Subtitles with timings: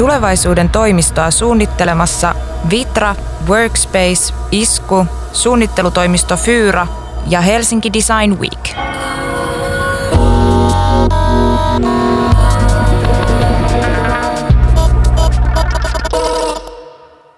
[0.00, 2.34] Tulevaisuuden toimistoa suunnittelemassa
[2.70, 3.16] Vitra,
[3.48, 6.86] Workspace, Isku, suunnittelutoimisto Fyra
[7.26, 8.68] ja Helsinki Design Week.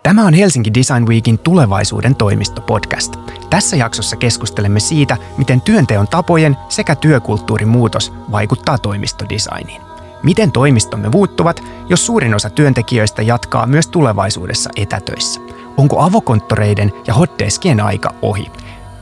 [0.02, 3.16] Tämä on Helsinki Design Weekin tulevaisuuden toimisto-podcast.
[3.50, 9.91] Tässä jaksossa keskustelemme siitä, miten työnteon tapojen sekä työkulttuurin muutos vaikuttaa toimistodesigniin.
[10.22, 15.40] Miten toimistomme muuttuvat, jos suurin osa työntekijöistä jatkaa myös tulevaisuudessa etätöissä?
[15.76, 18.50] Onko avokonttoreiden ja hotdeskien aika ohi?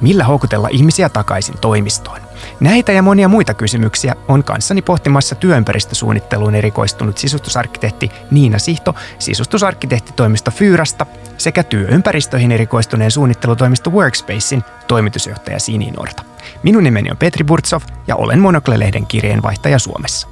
[0.01, 2.21] Millä houkutella ihmisiä takaisin toimistoon?
[2.61, 11.07] Näitä ja monia muita kysymyksiä on kanssani pohtimassa työympäristösuunnitteluun erikoistunut sisustusarkkitehti Niina Sihto sisustusarkkitehtitoimisto Fyyrasta
[11.39, 16.23] sekä työympäristöihin erikoistuneen suunnittelutoimisto Workspacein toimitusjohtaja Sini Norta.
[16.63, 20.30] Minun nimeni on Petri Burtsov ja olen Monokle-lehden kirjeenvaihtaja Suomessa.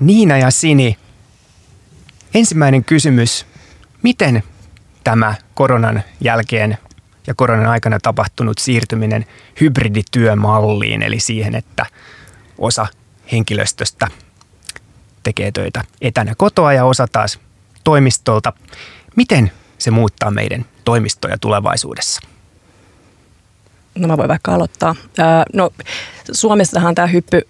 [0.00, 0.98] Niina ja Sini,
[2.34, 3.46] ensimmäinen kysymys.
[4.02, 4.42] Miten
[5.04, 6.78] tämä koronan jälkeen
[7.26, 9.26] ja koronan aikana tapahtunut siirtyminen
[9.60, 11.86] hybridityömalliin, eli siihen, että
[12.58, 12.86] osa
[13.32, 14.08] henkilöstöstä
[15.22, 17.40] tekee töitä etänä kotoa ja osa taas
[17.84, 18.52] toimistolta.
[19.16, 22.33] Miten se muuttaa meidän toimistoja tulevaisuudessa?
[23.98, 24.94] No mä voin vaikka aloittaa.
[25.52, 25.70] no
[26.32, 27.42] Suomessahan tämä hyppy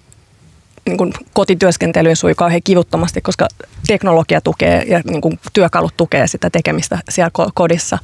[0.86, 3.48] niin kuin kotityöskentelyyn sui kauhean kivuttomasti, koska
[3.86, 7.98] teknologia tukee ja niin kuin työkalut tukee sitä tekemistä siellä kodissa.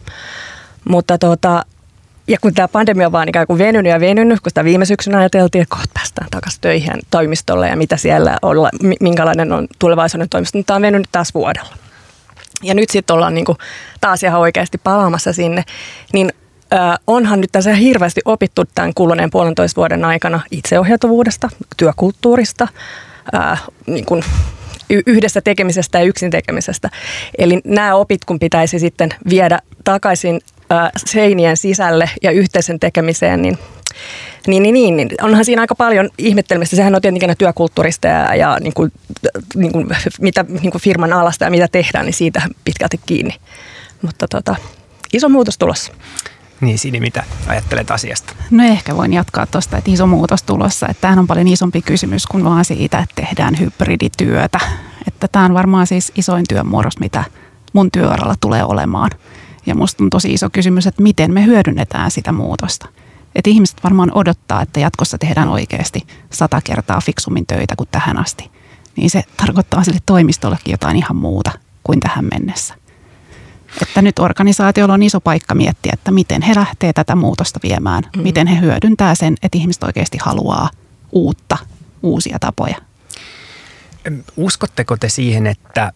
[0.89, 1.65] Mutta tota,
[2.29, 5.19] ja kun tämä pandemia on vaan ikään kuin venynyt ja venynyt, kun sitä viime syksynä
[5.19, 10.59] ajateltiin, että kohta päästään takaisin töihin toimistolle ja mitä siellä olla, minkälainen on tulevaisuuden toimisto,
[10.59, 11.75] niin tämä on venynyt taas vuodella.
[12.63, 13.47] Ja nyt sitten ollaan niin
[14.01, 15.65] taas ihan oikeasti palaamassa sinne,
[16.13, 16.33] niin
[17.07, 22.69] onhan nyt tässä hirveästi opittu tämän kuluneen puolentoista vuoden aikana itseohjautuvuudesta, työkulttuurista,
[23.87, 24.23] niin kuin
[25.07, 26.91] yhdessä tekemisestä ja yksin tekemisestä.
[27.39, 30.41] Eli nämä opit, kun pitäisi sitten viedä takaisin
[30.97, 33.59] seinien sisälle ja yhteisen tekemiseen, niin
[34.47, 36.77] niin, niin, niin, niin, onhan siinä aika paljon ihmettelemistä.
[36.77, 38.93] Sehän on tietenkin työkulttuurista ja, ja niin kuin,
[39.55, 39.89] niin kuin,
[40.21, 43.35] mitä niin kuin firman alasta ja mitä tehdään, niin siitä pitkälti kiinni.
[44.03, 44.57] Mutta tota,
[45.13, 45.93] iso muutos tulossa.
[46.61, 48.33] Niin Sini, mitä ajattelet asiasta?
[48.51, 50.87] No ehkä voin jatkaa tuosta, että iso muutos tulossa.
[50.89, 54.61] Että tämähän on paljon isompi kysymys kuin vaan siitä, että tehdään hybridityötä.
[55.09, 57.25] Että tämä on varmaan siis isoin työmuodos, mitä
[57.73, 59.11] mun työuralla tulee olemaan.
[59.67, 62.89] Ja musta on tosi iso kysymys, että miten me hyödynnetään sitä muutosta.
[63.35, 68.51] Että ihmiset varmaan odottaa, että jatkossa tehdään oikeasti sata kertaa fiksummin töitä kuin tähän asti.
[68.97, 71.51] Niin se tarkoittaa sille toimistollekin jotain ihan muuta
[71.83, 72.80] kuin tähän mennessä.
[73.83, 78.05] Että nyt organisaatiolla on iso paikka miettiä, että miten he lähtee tätä muutosta viemään.
[78.17, 78.23] Mm.
[78.23, 80.71] Miten he hyödyntää sen, että ihmiset oikeasti haluaa
[81.13, 81.59] uutta,
[82.03, 82.77] uusia tapoja.
[84.37, 85.93] Uskotteko te siihen, että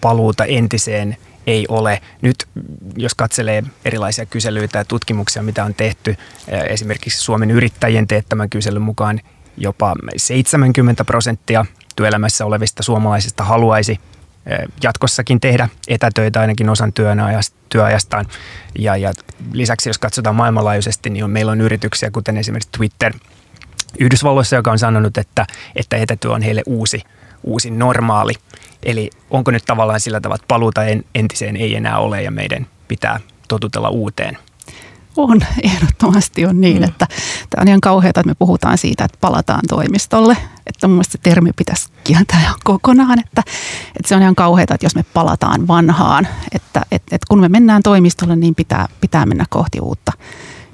[0.00, 1.16] paluuta entiseen
[1.46, 2.02] ei ole.
[2.22, 2.48] Nyt
[2.96, 6.16] jos katselee erilaisia kyselyitä ja tutkimuksia, mitä on tehty,
[6.68, 9.20] esimerkiksi Suomen yrittäjien teettämän kyselyn mukaan
[9.56, 11.66] jopa 70 prosenttia
[11.96, 14.00] työelämässä olevista suomalaisista haluaisi
[14.82, 16.92] jatkossakin tehdä etätöitä ainakin osan
[17.68, 18.26] työajastaan.
[18.78, 19.12] Ja, ja
[19.52, 23.12] lisäksi jos katsotaan maailmanlaajuisesti, niin on, meillä on yrityksiä, kuten esimerkiksi Twitter
[23.98, 25.46] Yhdysvalloissa, joka on sanonut, että,
[25.76, 27.02] että etätyö on heille uusi,
[27.44, 28.32] uusi normaali.
[28.82, 30.80] Eli onko nyt tavallaan sillä tavalla, että paluuta
[31.14, 34.38] entiseen ei enää ole ja meidän pitää totutella uuteen?
[35.16, 36.84] On, ehdottomasti on niin, mm.
[36.84, 37.06] että
[37.50, 40.36] tämä on ihan kauheata, että me puhutaan siitä, että palataan toimistolle.
[40.66, 43.42] Että mun mielestä se termi pitäisi kieltää ihan kokonaan, että,
[43.96, 47.48] että se on ihan kauheata, että jos me palataan vanhaan, että, että, että kun me
[47.48, 50.12] mennään toimistolle, niin pitää, pitää mennä kohti uutta.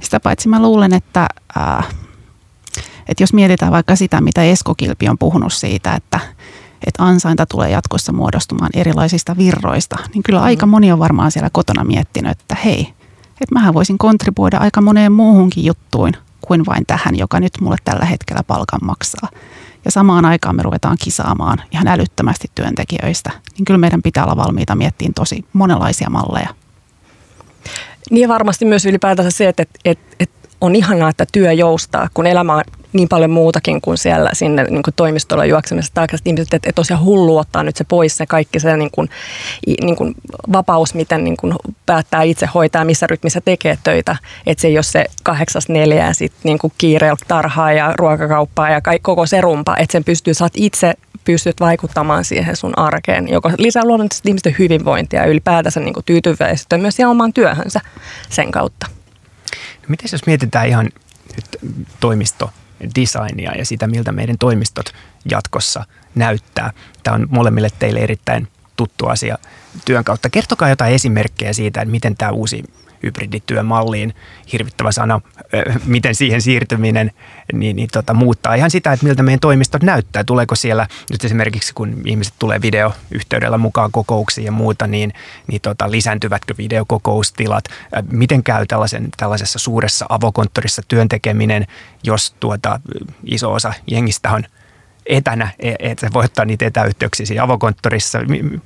[0.01, 1.27] Sitä paitsi mä luulen, että,
[1.57, 1.87] äh,
[3.09, 6.21] että jos mietitään vaikka sitä, mitä Esko Kilpi on puhunut siitä, että,
[6.87, 10.71] että ansainta tulee jatkossa muodostumaan erilaisista virroista, niin kyllä aika mm.
[10.71, 12.95] moni on varmaan siellä kotona miettinyt, että hei,
[13.41, 18.05] että mähän voisin kontribuoida aika moneen muuhunkin juttuin kuin vain tähän, joka nyt mulle tällä
[18.05, 19.29] hetkellä palkan maksaa.
[19.85, 24.75] Ja samaan aikaan me ruvetaan kisaamaan ihan älyttömästi työntekijöistä, niin kyllä meidän pitää olla valmiita
[24.75, 26.49] miettimään tosi monenlaisia malleja.
[28.11, 32.55] Niin varmasti myös ylipäätänsä se, että, että, että on ihanaa, että työ joustaa, kun elämä
[32.55, 32.63] on
[32.93, 36.27] niin paljon muutakin kuin siellä sinne niin kuin toimistolla juoksemisesta takaisin.
[36.27, 39.11] Ihmiset, että, tosiaan hullu ottaa nyt se pois, se kaikki se niin kuin,
[39.83, 40.15] niin kuin
[40.53, 41.55] vapaus, miten niin kuin
[41.87, 44.17] päättää itse hoitaa, missä rytmissä tekee töitä.
[44.47, 48.81] Että se ei ole se kahdeksas neljään sitten niin kuin kiireellä tarhaa ja ruokakauppaa ja
[48.81, 49.77] kaikki, koko se rumpa.
[49.77, 50.95] Että sen pystyy, saat itse
[51.25, 56.79] pystyt vaikuttamaan siihen sun arkeen, joka lisää luonnollisesti ihmisten hyvinvointia ja ylipäätänsä niin kuin tyytyväisyyttä
[56.79, 57.81] myös siihen omaan työhönsä
[58.31, 59.02] sen kautta.
[59.83, 60.89] No miten jos mietitään ihan
[61.37, 62.51] nyt toimisto
[63.01, 64.93] designia ja sitä, miltä meidän toimistot
[65.31, 65.85] jatkossa
[66.15, 66.73] näyttää.
[67.03, 69.39] Tämä on molemmille teille erittäin tuttu asia
[69.85, 70.31] työn kautta.
[70.31, 72.65] Kertokaa jotain esimerkkejä siitä, että miten tämä uusi
[73.03, 74.15] hybridityömalliin,
[74.53, 75.21] hirvittävä sana,
[75.87, 77.11] miten siihen siirtyminen
[77.53, 80.25] niin, niin tota, muuttaa ihan sitä, että miltä meidän toimistot näyttää.
[80.25, 85.13] Tuleeko siellä nyt esimerkiksi, kun ihmiset tulee videoyhteydellä mukaan kokouksiin ja muuta, niin,
[85.47, 87.65] niin tota, lisääntyvätkö videokokoustilat?
[88.11, 91.67] Miten käy tällaisen, tällaisessa suuressa avokonttorissa työntekeminen,
[92.03, 92.81] jos tuota,
[93.25, 94.45] iso osa jengistä on
[95.07, 98.19] etänä, e, että voi ottaa niitä etäyhteyksiä siinä avokonttorissa.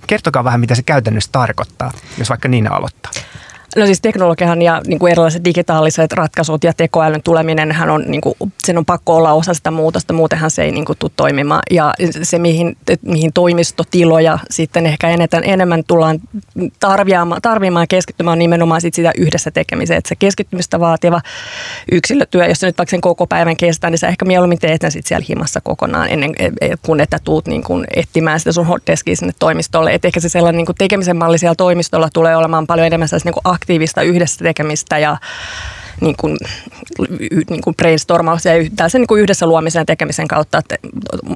[0.07, 3.13] Kertokaa vähän, mitä se käytännössä tarkoittaa, jos vaikka niin aloittaa.
[3.77, 8.21] No siis teknologian ja niin kuin erilaiset digitaaliset ratkaisut ja tekoälyn tuleminen, hän on, niin
[8.21, 8.35] kuin,
[8.65, 11.63] sen on pakko olla osa sitä muutosta, muutenhan se ei niin kuin, tule toimimaan.
[11.71, 16.21] Ja se, mihin, mihin toimistotiloja sitten ehkä enemmän, enemmän tullaan
[17.43, 19.99] tarvimaan keskittymään on nimenomaan sit sitä yhdessä tekemiseen.
[19.99, 21.21] Että se keskittymistä vaativa
[21.93, 24.91] yksilötyö, jos se nyt vaikka sen koko päivän kestää, niin sä ehkä mieluummin teet sen
[24.91, 26.33] sitten siellä himassa kokonaan ennen
[26.87, 29.95] kuin että tuut niin kuin etsimään sitä sun hotdeskiä sinne toimistolle.
[29.95, 33.33] Et ehkä se sellainen niin kuin tekemisen malli siellä toimistolla tulee olemaan paljon enemmän niin
[33.33, 35.17] kuin aktiivista yhdessä tekemistä ja
[36.01, 36.37] niin kuin,
[37.51, 40.59] niin kuin brainstormauksia ja tällaisen niin kuin yhdessä luomisen ja tekemisen kautta.
[40.59, 40.77] Että,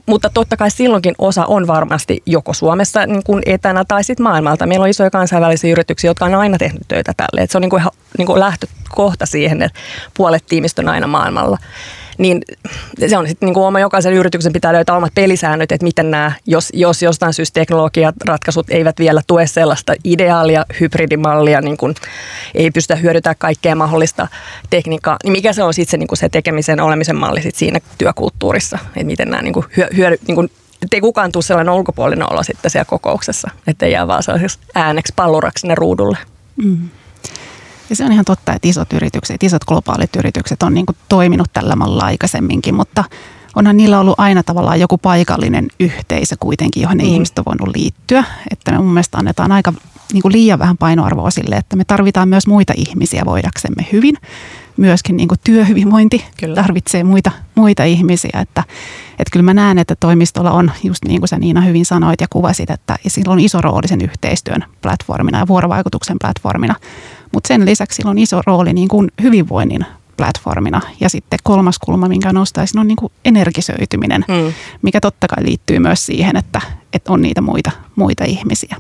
[0.07, 4.67] mutta totta kai silloinkin osa on varmasti joko Suomessa niin kuin etänä tai sitten maailmalta.
[4.67, 7.43] Meillä on isoja kansainvälisiä yrityksiä, jotka on aina tehnyt töitä tälle.
[7.43, 7.83] Että se on niin kuin,
[8.19, 9.81] niin kuin lähtökohta siihen, että
[10.17, 11.59] puolet tiimistä on aina maailmalla
[12.21, 12.43] niin
[13.09, 16.33] se on sitten niin kuin oma jokaisen yrityksen pitää löytää omat pelisäännöt, että miten nämä,
[16.47, 21.95] jos, jos jostain syystä teknologiat, ratkaisut eivät vielä tue sellaista ideaalia, hybridimallia, niin kuin
[22.55, 24.29] ei pystytä hyödyntämään kaikkea mahdollista
[24.71, 27.81] tekniikkaa, niin mikä se on sitten se, niin kuin se tekemisen olemisen malli sit siinä
[27.99, 29.67] työkulttuurissa, että miten nämä niin kuin
[30.27, 30.51] niin kuin
[30.93, 35.61] ei kukaan tule sellainen ulkopuolinen olo sitten siellä kokouksessa, että jää vaan sellaiseksi ääneksi palluraksi
[35.61, 36.19] sinne ruudulle.
[36.57, 36.89] Mm.
[37.91, 41.53] Ja se on ihan totta, että isot yritykset, isot globaalit yritykset on niin kuin toiminut
[41.53, 43.05] tällä mallilla aikaisemminkin, mutta
[43.57, 47.11] onhan niillä ollut aina tavallaan joku paikallinen yhteisö kuitenkin, johon ne mm.
[47.11, 48.25] ihmiset on voinut liittyä.
[48.51, 49.73] Että me mun mielestä annetaan aika
[50.13, 54.17] niin kuin liian vähän painoarvoa sille, että me tarvitaan myös muita ihmisiä voidaksemme hyvin.
[54.77, 56.55] Myöskin niin kuin työhyvinvointi kyllä.
[56.55, 58.39] tarvitsee muita, muita ihmisiä.
[58.41, 58.65] Että,
[59.11, 62.27] että kyllä mä näen, että toimistolla on, just niin kuin sä Niina hyvin sanoit ja
[62.31, 66.75] kuvasit, että sillä on iso rooli sen yhteistyön platformina ja vuorovaikutuksen platformina.
[67.33, 69.87] Mutta sen lisäksi sillä on iso rooli niin kuin hyvinvoinnin
[70.17, 70.81] platformina.
[71.01, 74.53] Ja sitten kolmas kulma, minkä nostaisin, on niin kuin energisöityminen, mm.
[74.83, 76.61] mikä totta kai liittyy myös siihen, että,
[76.93, 78.77] että on niitä muita, muita ihmisiä.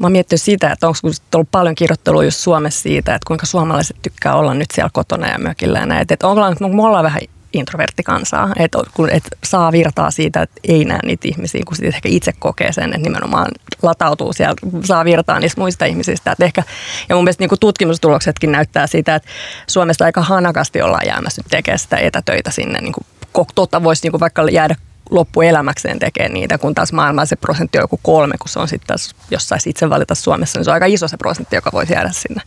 [0.00, 0.98] Mä oon miettinyt sitä, että onko
[1.34, 5.38] ollut paljon kirjoittelua just Suomessa siitä, että kuinka suomalaiset tykkää olla nyt siellä kotona ja
[5.38, 6.06] mökillä ja näin.
[6.08, 10.98] Että onko, me ollaan vähän introverttikansaa, että kun et saa virtaa siitä, että ei näe
[11.04, 13.48] niitä ihmisiä, kun sitten ehkä itse kokee sen, että nimenomaan
[13.82, 14.54] latautuu siellä,
[14.84, 16.32] saa virtaa niistä muista ihmisistä.
[16.32, 16.62] Että ehkä,
[17.08, 19.28] ja mun mielestä niin tutkimustuloksetkin näyttää sitä, että
[19.66, 22.80] Suomesta aika hanakasti ollaan jäämässä nyt tekemään sitä etätöitä sinne.
[22.80, 22.94] Niin
[23.32, 24.76] kuin, totta voisi niin kuin vaikka jäädä
[25.10, 28.86] loppuelämäkseen tekee niitä, kun taas maailmalla se prosentti on joku kolme, kun se on sitten
[28.86, 31.84] taas, jos saisi itse valita Suomessa, niin se on aika iso se prosentti, joka voi
[31.90, 32.42] jäädä sinne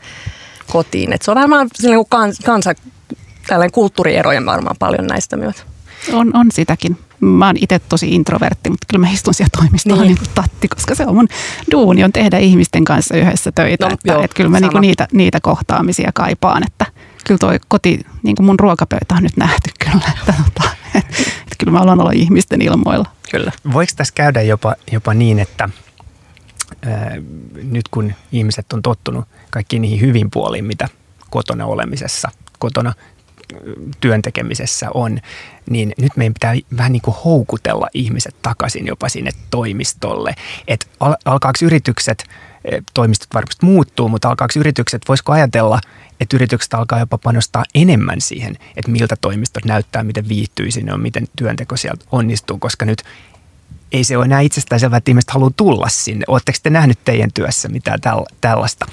[0.72, 1.14] kotiin.
[1.14, 2.74] Et se on varmaan niin kans, kansa,
[3.48, 5.56] tällainen kulttuurierojen varmaan paljon näistä myös.
[6.14, 6.98] On, on sitäkin.
[7.20, 10.08] Mä oon itse tosi introvertti, mutta kyllä mä istun siellä toimistolla niin.
[10.08, 11.28] niin kuin tatti, koska se on mun
[11.72, 13.86] duuni on tehdä ihmisten kanssa yhdessä töitä.
[13.86, 16.86] No, että, joo, että kyllä mä niinku niitä, niitä kohtaamisia kaipaan, että
[17.26, 21.56] kyllä toi koti, niin kuin mun ruokapöytä on nyt nähty kyllä, että, tota, että, että
[21.58, 23.06] kyllä mä haluan olla ihmisten ilmoilla.
[23.32, 23.52] Kyllä.
[23.74, 25.70] Voiko tässä käydä jopa, jopa niin, että
[26.86, 27.12] ää,
[27.64, 30.88] nyt kun ihmiset on tottunut kaikkiin niihin hyvin puoliin, mitä
[31.30, 32.94] kotona olemisessa, kotona
[34.02, 35.20] työntekemisessä on,
[35.70, 40.36] niin nyt meidän pitää vähän niin kuin houkutella ihmiset takaisin jopa sinne toimistolle.
[40.68, 42.24] Että al- alkaako yritykset,
[42.66, 45.80] e, toimistot varmasti muuttuu, mutta alkaako yritykset, voisiko ajatella,
[46.20, 51.02] että yritykset alkaa jopa panostaa enemmän siihen, että miltä toimistot näyttää, miten viihtyy sinne on,
[51.02, 53.04] miten työnteko sieltä onnistuu, koska nyt
[53.92, 56.24] ei se ole enää itsestäänselvää, että ihmiset haluaa tulla sinne.
[56.28, 58.00] Oletteko te nähnyt teidän työssä mitään
[58.42, 58.86] tällaista?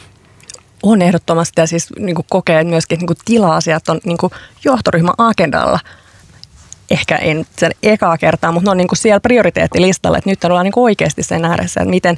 [0.83, 4.19] On ehdottomasti ja siis niin kuin kokee myöskin, että niin tila-asiat on niin
[4.65, 5.81] johtoryhmän agendalla.
[6.91, 10.65] Ehkä en sen ekaa kertaa, mutta ne on niin kuin siellä prioriteettilistalla, että nyt ollaan
[10.65, 12.17] niin kuin oikeasti sen ääressä, että miten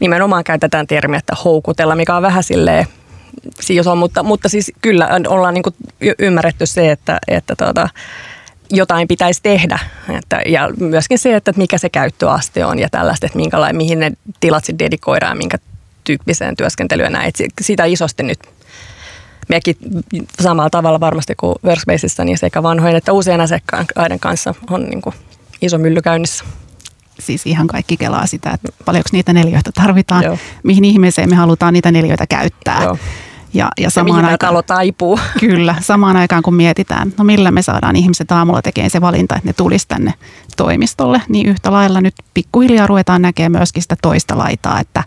[0.00, 2.86] nimenomaan käytetään termiä, että houkutella, mikä on vähän silleen
[3.60, 5.74] siis on, mutta, mutta siis kyllä ollaan niin kuin
[6.18, 7.88] ymmärretty se, että, että tuota,
[8.70, 9.78] jotain pitäisi tehdä.
[10.18, 13.38] Että, ja myöskin se, että mikä se käyttöaste on ja tällaista, että
[13.72, 15.58] mihin ne tilat sitten dedikoidaan ja minkä
[16.04, 17.28] tyyppiseen työskentelyyn näin.
[17.28, 18.38] Et sitä isosti nyt
[19.48, 19.76] mekin
[20.40, 25.14] samalla tavalla varmasti kuin Workspaceissa, niin sekä vanhojen että uusien asiakkaiden kanssa on niin kuin
[25.62, 26.44] iso mylly käynnissä.
[27.20, 30.38] Siis ihan kaikki kelaa sitä, että paljonko niitä neljöitä tarvitaan, Joo.
[30.62, 32.82] mihin ihmeeseen me halutaan niitä neljöitä käyttää.
[32.82, 32.98] Joo.
[33.54, 35.20] Ja, ja samaan aikaan, talo taipuu.
[35.40, 39.48] Kyllä, samaan aikaan kun mietitään, no millä me saadaan ihmiset aamulla tekemään se valinta, että
[39.48, 40.14] ne tulisi tänne
[40.56, 45.04] toimistolle, niin yhtä lailla nyt pikkuhiljaa ruvetaan näkemään myöskin sitä toista laitaa, että,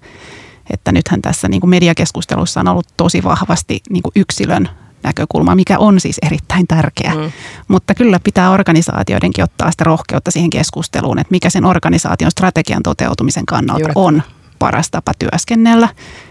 [0.74, 4.70] että nythän tässä niin kuin mediakeskustelussa on ollut tosi vahvasti niin kuin yksilön
[5.04, 7.16] näkökulma, mikä on siis erittäin tärkeä.
[7.16, 7.32] Mm.
[7.68, 13.46] Mutta kyllä pitää organisaatioidenkin ottaa sitä rohkeutta siihen keskusteluun, että mikä sen organisaation strategian toteutumisen
[13.46, 13.94] kannalta Juuri.
[13.96, 14.24] on
[14.60, 15.90] paras tapa työskennellä,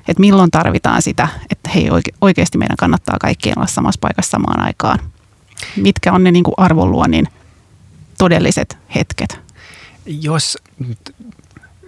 [0.09, 1.89] että milloin tarvitaan sitä, että hei
[2.21, 4.99] oikeasti meidän kannattaa kaikkien olla samassa paikassa samaan aikaan.
[5.77, 7.29] Mitkä on ne niin kuin arvonluonnin
[8.19, 9.41] todelliset hetket?
[10.07, 10.59] Jos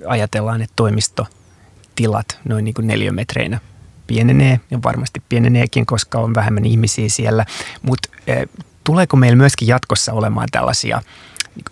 [0.07, 0.73] ajatellaan, että
[1.99, 3.61] toimistotilat noin niin kuin neliömetreinä
[4.07, 7.45] pienenee ja varmasti pieneneekin, koska on vähemmän ihmisiä siellä,
[7.83, 8.49] mutta eh,
[8.85, 11.03] tuleeko meillä myöskin jatkossa olemaan tällaisia–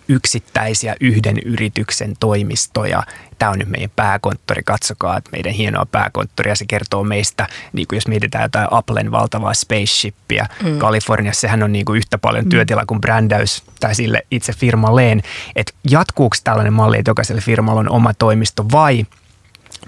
[0.07, 3.03] yksittäisiä yhden yrityksen toimistoja.
[3.39, 7.97] Tämä on nyt meidän pääkonttori, katsokaa, että meidän hienoa pääkonttoria, se kertoo meistä, niin kuin
[7.97, 10.77] jos mietitään jotain Applen valtavaa spaceshipia mm.
[10.77, 12.49] Kaliforniassa, sehän on niin kuin yhtä paljon mm.
[12.49, 15.21] työtila kuin brändäys tai sille itse firmalleen.
[15.55, 19.05] Että jatkuuko tällainen malli, että jokaiselle firmalla on oma toimisto vai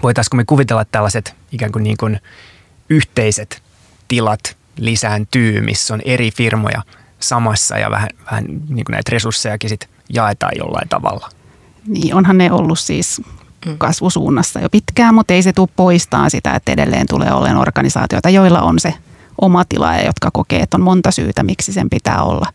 [0.02, 2.20] voitaisiinko me kuvitella tällaiset ikään kuin, niin kuin
[2.88, 3.62] yhteiset
[4.08, 6.82] tilat lisääntyy, missä on eri firmoja–
[7.20, 11.28] samassa ja vähän, vähän niin kuin näitä resurssejakin sit jaetaan jollain tavalla.
[11.86, 13.22] Niin, onhan ne ollut siis
[13.66, 13.78] mm.
[13.78, 18.62] kasvusuunnassa jo pitkään, mutta ei se tule poistaa sitä, että edelleen tulee olemaan organisaatioita, joilla
[18.62, 18.94] on se
[19.40, 22.46] oma tila ja jotka kokee, että on monta syytä, miksi sen pitää olla.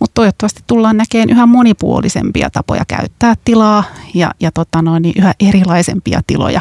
[0.00, 3.84] Mutta toivottavasti tullaan näkemään yhä monipuolisempia tapoja käyttää tilaa
[4.14, 6.60] ja, ja tota noin, niin yhä erilaisempia tiloja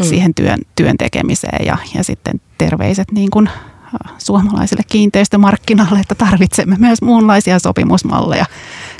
[0.00, 0.06] mm.
[0.06, 3.48] siihen työn, työn tekemiseen ja, ja sitten terveiset niin kuin
[4.18, 8.44] suomalaiselle kiinteistömarkkinalle, että tarvitsemme myös muunlaisia sopimusmalleja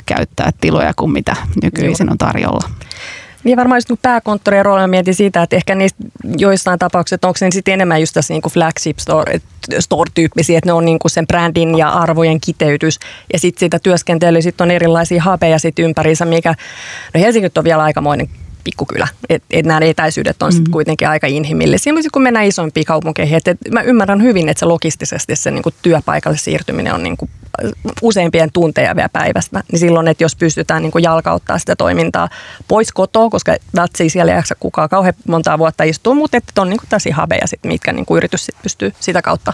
[0.05, 2.69] käyttää tiloja kuin mitä nykyisin on tarjolla.
[3.47, 6.03] Niin varmaan just pääkonttorin roolilla mietin siitä, että ehkä niistä
[6.37, 9.41] joissain tapauksissa, onko ne sitten enemmän just tässä niin kuin flagship store,
[9.79, 12.99] store-tyyppisiä, että ne on niin kuin sen brändin ja arvojen kiteytys.
[13.33, 16.55] Ja sitten siitä työskentelyä sitten on erilaisia habeja sitten ympäriinsä, mikä,
[17.13, 18.29] no Helsinki on vielä aikamoinen
[18.63, 19.07] pikkukylä.
[19.29, 21.93] Että et nämä etäisyydet on sitten kuitenkin aika inhimillisiä.
[21.93, 25.71] Mutta kun mennään isompiin kaupunkeihin, että et mä ymmärrän hyvin, että se logistisesti se niinku
[25.81, 27.29] työpaikalle siirtyminen on niinku
[28.01, 32.29] useimpien tunteja vielä päivästä, niin silloin, että jos pystytään niin jalkauttaa sitä toimintaa
[32.67, 36.69] pois kotoa, koska välttämättä siellä ei jaksa kukaan kauhean montaa vuotta istua, mutta että on
[36.69, 39.53] niin tällaisia habeja, sit, mitkä niin yritys sit pystyy sitä kautta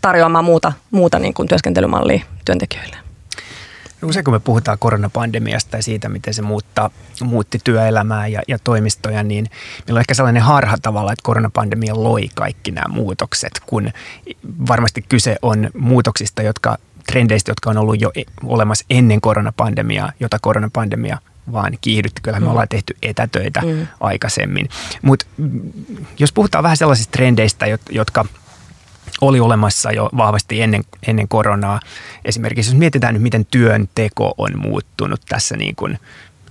[0.00, 2.96] tarjoamaan muuta, muuta niin kuin työskentelymallia työntekijöille.
[4.04, 6.90] Usein kun me puhutaan koronapandemiasta ja siitä, miten se muuttaa,
[7.22, 9.50] muutti työelämää ja, ja toimistoja, niin
[9.86, 13.90] meillä on ehkä sellainen harha tavalla, että koronapandemia loi kaikki nämä muutokset, kun
[14.68, 20.38] varmasti kyse on muutoksista, jotka trendeistä, jotka on ollut jo e, olemassa ennen koronapandemiaa, jota
[20.42, 21.18] koronapandemia
[21.52, 22.22] vaan kiihdytti.
[22.22, 22.50] Kyllä me mm.
[22.50, 23.86] ollaan tehty etätöitä mm.
[24.00, 24.68] aikaisemmin.
[25.02, 25.26] Mutta
[26.18, 28.24] jos puhutaan vähän sellaisista trendeistä, jotka–
[29.20, 31.80] oli olemassa jo vahvasti ennen, ennen koronaa.
[32.24, 35.98] Esimerkiksi jos mietitään nyt, miten työnteko on muuttunut tässä niin kuin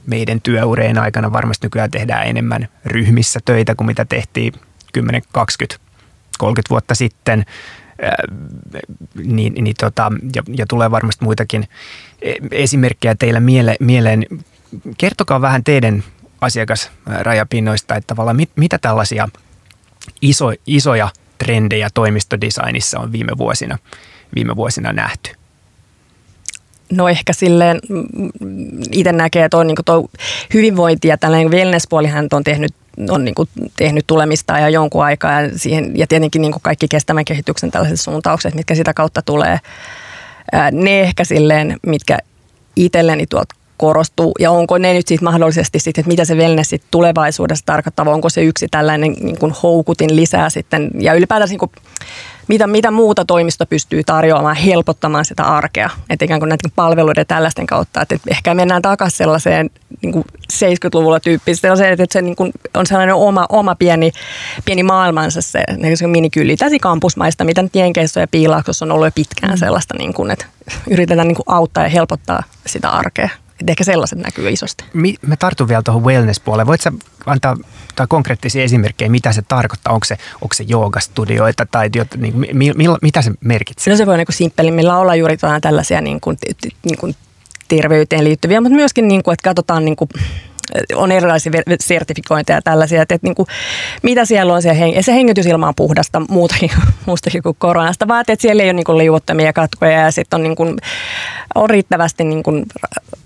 [0.07, 4.53] meidän työureen aikana, varmasti nykyään tehdään enemmän ryhmissä töitä kuin mitä tehtiin
[4.93, 5.75] 10, 20,
[6.39, 7.45] 30 vuotta sitten.
[9.15, 11.67] Niin, niin tota, ja, ja tulee varmasti muitakin
[12.21, 14.25] e, esimerkkejä teillä miele, mieleen.
[14.97, 16.03] Kertokaa vähän teidän
[16.41, 19.29] asiakasrajapinnoista, että tavallaan mit, mitä tällaisia
[20.21, 21.09] iso, isoja–
[21.43, 23.77] trendejä toimistodesignissa on viime vuosina,
[24.35, 25.42] viime vuosina nähty?
[26.91, 27.79] No ehkä silleen,
[28.91, 30.09] itse näkee, että on niin tuo
[30.53, 32.73] hyvinvointi ja tällainen wellness-puolihan on tehnyt
[33.09, 36.87] on niin kuin tehnyt tulemista ja jonkun aikaa ja, siihen, ja tietenkin niin kuin kaikki
[36.87, 39.59] kestävän kehityksen tällaiset suuntaukset, mitkä sitä kautta tulee.
[40.71, 42.17] Ne ehkä silleen, mitkä
[42.75, 44.31] itselleni tuolta korostuu?
[44.39, 48.29] Ja onko ne nyt sitten mahdollisesti sitten, että mitä se wellness sit tulevaisuudessa tarkoittaa, onko
[48.29, 50.91] se yksi tällainen niin kuin houkutin lisää sitten?
[50.99, 51.71] Ja ylipäätään niin kuin,
[52.47, 57.65] mitä, mitä muuta toimisto pystyy tarjoamaan, helpottamaan sitä arkea, että ikään kuin näiden palveluiden tällaisten
[57.65, 59.69] kautta, että ehkä mennään takaisin sellaiseen
[60.01, 64.11] niin kuin 70-luvulla tyyppisesti, on se, että se niin kuin on sellainen oma, oma pieni,
[64.65, 65.63] pieni maailmansa se,
[65.95, 70.13] se minikyli, täsi kampusmaista, mitä nyt Jenkeissä ja Piilauksessa on ollut jo pitkään sellaista, niin
[70.13, 70.45] kuin, että
[70.89, 73.29] yritetään niin kuin auttaa ja helpottaa sitä arkea.
[73.61, 74.83] Et ehkä sellaiset näkyy isosti.
[75.21, 76.67] Mä tartun vielä tuohon wellness-puoleen.
[76.67, 76.89] Voitko
[77.25, 77.57] antaa
[77.95, 79.93] tai konkreettisia esimerkkejä, mitä se tarkoittaa?
[79.93, 83.93] Onko se, onko se joogastudioita tai niin, mi, mi, mitä se merkitsee?
[83.93, 86.37] No se voi niin simppelimmillä olla juuri tällaisia niin kuin,
[86.85, 87.15] niin kuin
[87.67, 90.09] terveyteen liittyviä, mutta myöskin, niin kuin, että katsotaan niin kuin,
[90.95, 93.47] on erilaisia sertifikointeja ja tällaisia, että, että niin kuin,
[94.03, 96.71] mitä siellä on se, heng- se hengitysilma on puhdasta muutakin,
[97.05, 100.43] muustakin kuin koronasta, vaan että siellä ei ole niin kuin liuottamia katkoja ja sitten on,
[100.43, 100.77] niin kuin,
[101.55, 102.65] on riittävästi niin kuin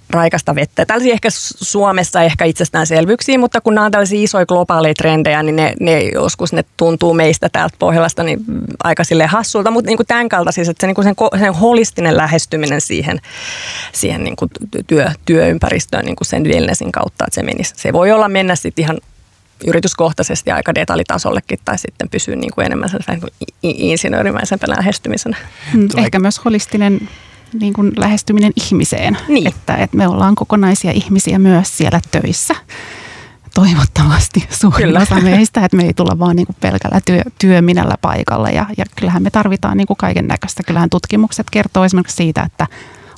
[0.10, 0.86] raikasta vettä.
[0.86, 5.74] Tällaisia ehkä Suomessa ehkä itsestäänselvyyksiä, mutta kun nämä on tällaisia isoja globaaleja trendejä, niin ne,
[5.80, 8.40] ne joskus ne tuntuu meistä täältä Pohjolasta niin
[8.84, 12.18] aika sille hassulta, mutta niin kuin tämän kaltaisia, että se, niin kuin sen, sen holistinen
[12.18, 13.20] lähestyminen siihen,
[13.92, 14.52] siihen niin kuin
[14.88, 17.74] työ, työympäristöön niin kuin sen wellnessin kautta, että se menisi.
[17.78, 18.98] Se voi olla mennä sitten ihan
[19.66, 23.00] yrityskohtaisesti aika detaljitasollekin tai sitten pysyä niin kuin enemmän sen
[23.62, 25.38] niin insinöörimäisempänä lähestymisenä.
[25.74, 27.10] Mm, ehkä myös holistinen
[27.54, 29.18] niin kuin lähestyminen ihmiseen.
[29.27, 29.48] Niin.
[29.48, 32.56] Että, että me ollaan kokonaisia ihmisiä myös siellä töissä.
[33.54, 35.00] Toivottavasti suurin Kyllä.
[35.00, 38.50] osa meistä, että me ei tulla vaan niin kuin pelkällä työ, työminällä paikalla.
[38.50, 40.63] Ja, ja kyllähän me tarvitaan niin kuin kaiken näköistä.
[40.63, 42.68] Kyllähän tutkimukset kertoo esimerkiksi siitä, että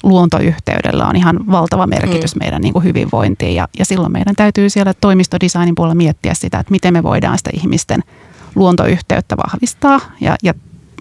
[0.03, 2.39] luontoyhteydellä on ihan valtava merkitys mm.
[2.39, 3.55] meidän niin kuin hyvinvointiin.
[3.55, 7.49] Ja, ja silloin meidän täytyy siellä toimistodesignin puolella miettiä sitä, että miten me voidaan sitä
[7.53, 8.03] ihmisten
[8.55, 10.53] luontoyhteyttä vahvistaa ja, ja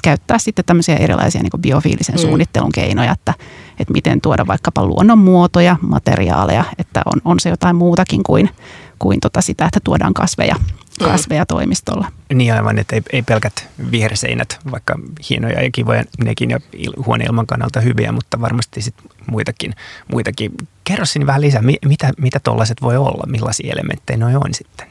[0.02, 2.20] käyttää sitten tämmöisiä erilaisia niin biofiilisen mm.
[2.20, 3.34] suunnittelun keinoja, että,
[3.78, 8.50] että miten tuoda vaikkapa luonnonmuotoja, materiaaleja, että on, on se jotain muutakin kuin,
[8.98, 10.56] kuin tota sitä, että tuodaan kasveja.
[10.98, 12.12] Kasveja toimistolla.
[12.34, 14.98] Niin aivan, että ei, ei pelkät viherseinät, vaikka
[15.30, 16.60] hienoja ja kivoja nekin ja
[17.06, 18.94] huoneilman kannalta hyviä, mutta varmasti sit
[19.26, 19.74] muitakin,
[20.12, 20.52] muitakin.
[20.84, 24.86] Kerro sinne vähän lisää, mitä, mitä tuollaiset voi olla, millaisia elementtejä noi on sitten?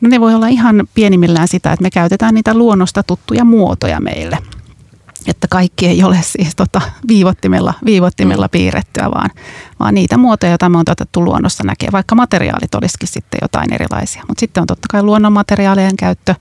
[0.00, 4.38] No ne voi olla ihan pienimmillään sitä, että me käytetään niitä luonnosta tuttuja muotoja meille.
[5.26, 8.50] Että kaikki ei ole siis tota viivottimella, viivottimella mm.
[8.50, 9.30] piirrettyä, vaan,
[9.80, 14.22] vaan niitä muotoja, joita me on otettu luonnossa näkee, vaikka materiaalit olisikin sitten jotain erilaisia.
[14.28, 16.34] Mutta sitten on totta kai luonnonmateriaalien käyttö,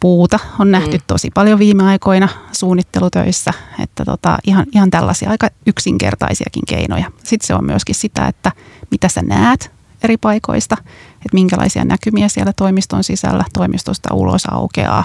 [0.00, 1.02] puuta on nähty mm.
[1.06, 7.10] tosi paljon viime aikoina suunnittelutöissä, että tota, ihan, ihan tällaisia aika yksinkertaisiakin keinoja.
[7.24, 8.52] Sitten se on myöskin sitä, että
[8.90, 9.70] mitä sä näet
[10.02, 10.76] eri paikoista,
[11.14, 15.04] että minkälaisia näkymiä siellä toimiston sisällä toimistosta ulos aukeaa,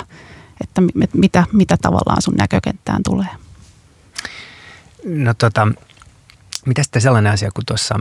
[0.61, 0.81] että
[1.13, 3.29] mitä, mitä tavallaan sun näkökenttään tulee.
[5.05, 5.67] No tota,
[6.65, 7.95] mitä sitten sellainen asia, kun tuossa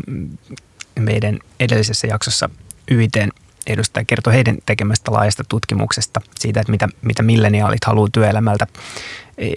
[0.99, 2.51] meidän edellisessä jaksossa
[2.91, 3.29] YITn
[3.67, 8.67] edustaja kertoi heidän tekemästä laajasta tutkimuksesta siitä, että mitä, mitä milleniaalit haluaa työelämältä.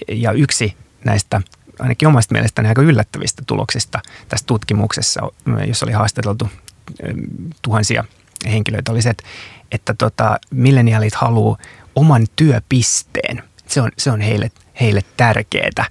[0.07, 1.41] Ja yksi näistä
[1.79, 3.99] ainakin omasta mielestäni aika yllättävistä tuloksista
[4.29, 5.21] tässä tutkimuksessa,
[5.67, 6.49] jossa oli haastateltu
[7.61, 8.03] tuhansia
[8.45, 9.23] henkilöitä, oli se, että,
[9.71, 11.57] että tota, milleniaalit haluaa
[11.97, 13.43] oman työpisteen.
[13.67, 15.85] Se on, se on heille, heille tärkeää.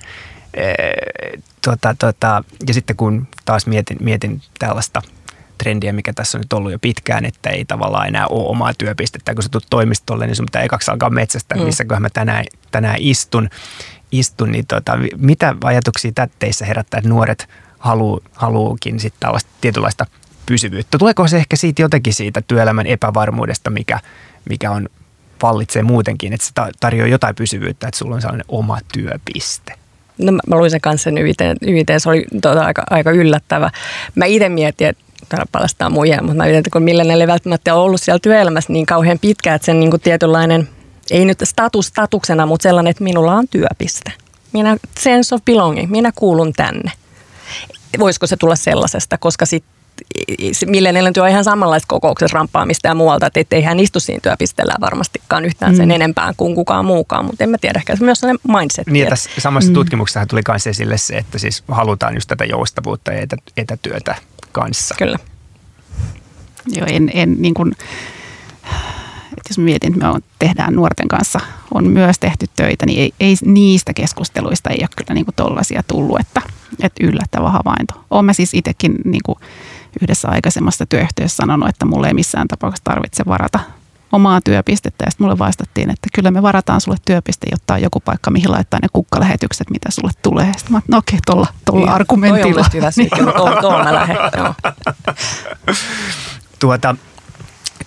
[1.65, 5.03] tota, tota, ja sitten kun taas mietin, mietin tällaista
[5.59, 9.35] trendiä, mikä tässä on nyt ollut jo pitkään, että ei tavallaan enää ole omaa työpistettä.
[9.35, 11.63] Kun sä tulet toimistolle, niin sun pitää ekaksi alkaa metsästä, mm.
[11.63, 13.49] missä mä tänään, tänään istun.
[14.13, 20.07] istun niin tota, mitä ajatuksia teissä herättää, että nuoret haluu, haluukin sitten tällaista tietynlaista
[20.47, 20.99] pysyvyyttä?
[20.99, 24.01] Tuleeko se ehkä siitä jotenkin siitä työelämän epävarmuudesta, mikä,
[24.49, 24.89] mikä on
[25.43, 29.73] vallitsee muutenkin, että se tarjoaa jotain pysyvyyttä, että sulla on sellainen oma työpiste?
[30.19, 33.71] No mä, mä luin sen kanssa sen YT, YT se oli tuota, aika, aika yllättävä.
[34.15, 35.05] Mä itse mietin, että
[35.53, 38.87] palastaa muija, mutta mä mietin, että kun millä ei välttämättä ole ollut siellä työelämässä niin
[38.87, 40.69] kauhean pitkä, että sen niin kuin tietynlainen,
[41.11, 44.13] ei nyt status statuksena, mutta sellainen, että minulla on työpiste.
[44.53, 46.93] Minä, sense of belonging, minä kuulun tänne.
[47.99, 49.76] Voisiko se tulla sellaisesta, koska sitten
[50.67, 54.75] millenialan työ on ihan samanlaista kokouksessa ramppaamista ja muualta, että ettei hän istu siinä työpisteellä
[54.81, 55.95] varmastikaan yhtään sen mm.
[55.95, 58.87] enempää kuin kukaan muukaan, mutta en mä tiedä, ehkä se myös sellainen mindset.
[58.87, 59.75] Niin, tässä samassa mm.
[59.75, 64.15] tutkimuksessa tuli myös esille se, että siis halutaan just tätä joustavuutta ja etä, etätyötä
[64.53, 64.95] kanssa.
[64.99, 65.19] Kyllä.
[66.67, 67.73] Joo, en, en niin kuin,
[69.37, 71.41] että jos mietin, että me tehdään nuorten kanssa,
[71.75, 75.83] on myös tehty töitä, niin ei, ei niistä keskusteluista ei ole kyllä niin kuin tollaisia
[75.89, 76.43] tullut, että,
[76.83, 78.05] että yllättävä havainto.
[78.11, 79.39] Olen siis itsekin niin kuin
[80.03, 83.61] yhdessä aikaisemmassa työyhtiössä sanonut, että mulle ei missään tapauksessa tarvitse varata
[84.13, 85.05] omaa työpistettä.
[85.05, 88.53] Ja sitten mulle vastattiin, että kyllä me varataan sulle työpiste, jotta on joku paikka, mihin
[88.53, 90.53] laittaa ne kukkalähetykset, mitä sulle tulee.
[90.57, 92.65] Sitten mä no okei, tuolla, tuolla niin, argumentilla.
[92.65, 93.11] Toi hyvä niin.
[93.37, 94.17] tuolla, tuolla mä lähden.
[96.59, 96.97] Tuota,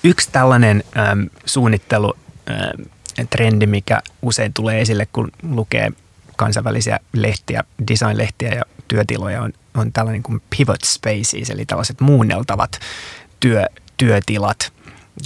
[0.03, 2.13] yksi tällainen ähm, suunnittelu,
[2.49, 5.91] ähm, trendi, mikä usein tulee esille, kun lukee
[6.37, 12.79] kansainvälisiä lehtiä, design-lehtiä ja työtiloja, on, on tällainen kuin pivot spaces, eli tällaiset muunneltavat
[13.39, 13.65] työ,
[13.97, 14.71] työtilat,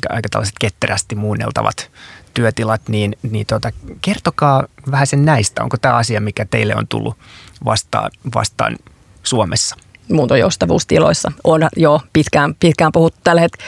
[0.09, 1.91] aika tällaiset ketterästi muunneltavat
[2.33, 3.71] työtilat, niin, niin tota,
[4.01, 5.63] kertokaa vähän sen näistä.
[5.63, 7.17] Onko tämä asia, mikä teille on tullut
[7.65, 8.75] vastaan, vastaan
[9.23, 9.75] Suomessa?
[10.11, 13.65] Muuntojoustavuustiloissa on jo pitkään, pitkään puhuttu tällä hetkellä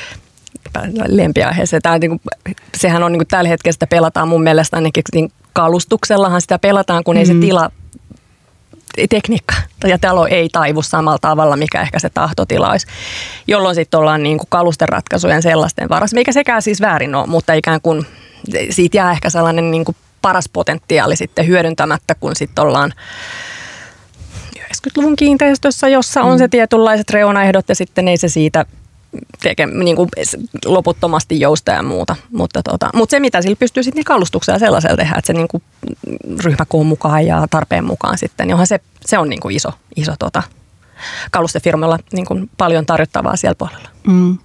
[1.07, 1.81] lempiaiheeseen.
[1.81, 2.21] Tämä, niin kuin,
[2.77, 7.03] sehän on niin kuin, tällä hetkellä sitä pelataan mun mielestä ainakin niin kalustuksellahan sitä pelataan,
[7.03, 7.19] kun mm.
[7.19, 7.39] ei se mm.
[7.39, 7.71] tila
[9.09, 12.87] tekniikka ja talo ei taivu samalla tavalla, mikä ehkä se tahtotila olisi,
[13.47, 17.81] jolloin sitten ollaan niin kuin kalusteratkaisujen sellaisten varassa, mikä sekään siis väärin ole, mutta ikään
[17.81, 18.05] kuin
[18.69, 22.93] siitä jää ehkä sellainen niin kuin paras potentiaali sitten hyödyntämättä, kun sitten ollaan
[24.85, 26.37] 60-luvun kiinteistössä, jossa on mm.
[26.37, 28.65] se tietynlaiset reunaehdot ja sitten ei se siitä
[29.41, 30.09] teke, niin kuin
[30.65, 32.15] loputtomasti jousta ja muuta.
[32.31, 35.47] Mutta, tota, mutta se, mitä sillä pystyy sitten niin kalustuksia sellaisella tehdä, että se niin
[35.47, 35.63] kuin
[36.43, 40.43] ryhmäkoon mukaan ja tarpeen mukaan sitten, johon se, se on niin kuin iso, iso tota,
[41.31, 43.89] kalustefirmalla niin kuin paljon tarjottavaa siellä puolella.
[44.07, 44.37] Mm.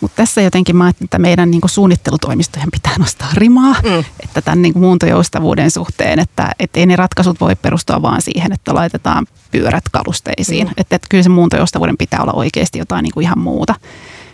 [0.00, 4.04] Mutta tässä jotenkin mä että meidän niin suunnittelutoimistojen pitää nostaa rimaa, mm.
[4.20, 8.74] että tämän niin muuntojoustavuuden suhteen, että et ei ne ratkaisut voi perustua vaan siihen, että
[8.74, 10.66] laitetaan pyörät kalusteisiin.
[10.66, 10.74] Mm.
[10.76, 13.74] Että et kyllä se muuntojoustavuuden pitää olla oikeasti jotain niin kuin ihan muuta.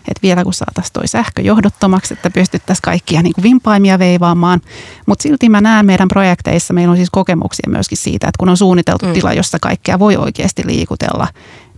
[0.08, 4.60] Että vielä kun saataisiin toi sähkö johdottomaksi, että pystyttäisiin kaikkia niin kuin vimpaimia veivaamaan.
[5.06, 8.56] Mutta silti mä näen meidän projekteissa, meillä on siis kokemuksia myöskin siitä, että kun on
[8.56, 9.12] suunniteltu mm.
[9.12, 11.28] tila, jossa kaikkea voi oikeasti liikutella,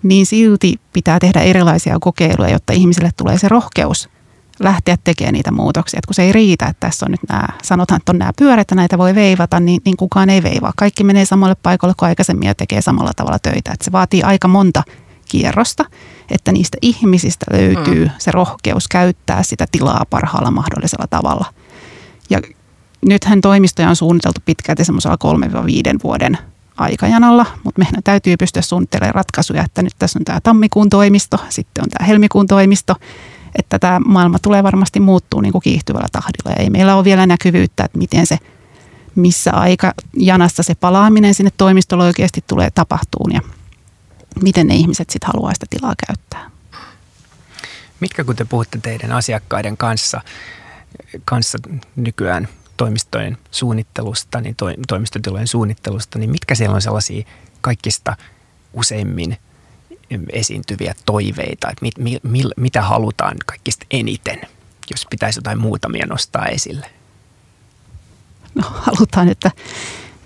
[0.04, 4.08] niin silti pitää tehdä erilaisia kokeiluja, jotta ihmisille tulee se rohkeus
[4.60, 5.98] lähteä tekemään niitä muutoksia.
[5.98, 8.70] Et kun se ei riitä, että tässä on nyt nämä, sanotaan, että on nämä pyörät
[8.70, 10.72] ja näitä voi veivata, niin, niin kukaan ei veivaa.
[10.76, 13.72] Kaikki menee samalle paikalle kuin aikaisemmin ja tekee samalla tavalla töitä.
[13.72, 14.82] Et se vaatii aika monta
[15.28, 15.84] kierrosta,
[16.30, 18.10] että niistä ihmisistä löytyy mm.
[18.18, 21.46] se rohkeus käyttää sitä tilaa parhaalla mahdollisella tavalla.
[22.30, 22.40] Ja
[23.06, 25.16] nythän toimistoja on suunniteltu pitkälti semmoisella
[25.94, 26.38] 3-5 vuoden
[26.76, 31.84] aikajanalla, mutta meidän täytyy pystyä suunnittelemaan ratkaisuja, että nyt tässä on tämä tammikuun toimisto, sitten
[31.84, 32.94] on tämä helmikuun toimisto,
[33.58, 37.26] että tämä maailma tulee varmasti muuttuu niin kuin kiihtyvällä tahdilla ja ei meillä ole vielä
[37.26, 38.38] näkyvyyttä, että miten se,
[39.14, 43.40] missä aikajanassa se palaaminen sinne toimistolle oikeasti tulee tapahtuun ja
[44.42, 46.50] miten ne ihmiset sitten haluaa sitä tilaa käyttää.
[48.00, 50.20] Mitkä kun te puhutte teidän asiakkaiden kanssa,
[51.24, 51.58] kanssa
[51.96, 57.26] nykyään toimistojen suunnittelusta, niin to, toimistotilojen suunnittelusta, niin mitkä siellä on sellaisia
[57.60, 58.16] kaikista
[58.72, 59.38] useimmin
[60.32, 64.40] esiintyviä toiveita, että mit, mi, mi, mitä halutaan kaikista eniten,
[64.90, 66.86] jos pitäisi jotain muutamia nostaa esille?
[68.54, 69.50] No halutaan, että,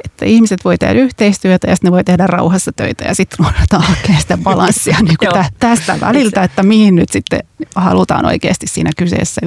[0.05, 3.83] että ihmiset voi tehdä yhteistyötä ja sitten ne voi tehdä rauhassa töitä ja sitten ruvetaan
[3.83, 7.41] hakemaan sitä balanssia niin kuin tästä väliltä, että mihin nyt sitten
[7.75, 9.41] halutaan oikeasti siinä kyseessä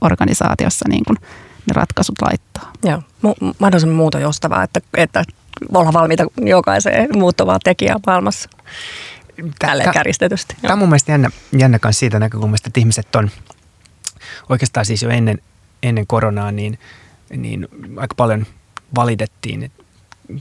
[0.00, 1.16] organisaatiossa niin kuin
[1.66, 2.72] ne ratkaisut laittaa.
[2.84, 3.02] Joo,
[3.58, 5.24] mahdollisimman muuta joustavaa, että, että
[5.74, 8.48] ollaan valmiita jokaiseen muuttuvaan tekijään maailmassa.
[9.58, 10.56] Tälleen kärjistetysti.
[10.62, 13.30] Tämä on mun mielestä jännä, jännä myös siitä näkökulmasta, että ihmiset on
[14.48, 15.38] oikeastaan siis jo ennen,
[15.82, 16.78] ennen koronaa, niin,
[17.36, 18.46] niin aika paljon
[18.94, 19.70] valitettiin,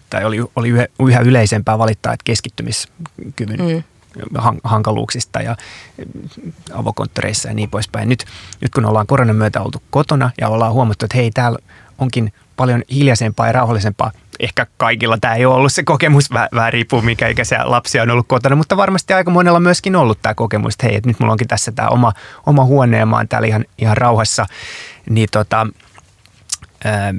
[0.09, 3.83] tai oli, oli yhä, yhä yleisempää valittaa, että keskittymiskyvyn mm
[4.63, 5.55] hankaluuksista ja
[6.73, 8.09] avokonttoreissa ja niin poispäin.
[8.09, 8.25] Nyt,
[8.61, 11.59] nyt kun ollaan koronan myötä oltu kotona ja ollaan huomattu, että hei, täällä
[11.97, 14.11] onkin paljon hiljaisempaa ja rauhallisempaa.
[14.39, 18.27] Ehkä kaikilla tämä ei ole ollut se kokemus, vähän riippuu mikä ikäisiä lapsia on ollut
[18.27, 21.47] kotona, mutta varmasti aika monella myöskin ollut tämä kokemus, että hei, että nyt mulla onkin
[21.47, 22.13] tässä tämä oma,
[22.45, 24.45] oma huone ja mä oon täällä ihan, ihan rauhassa.
[25.09, 25.67] Niin tota,
[26.85, 27.13] ää,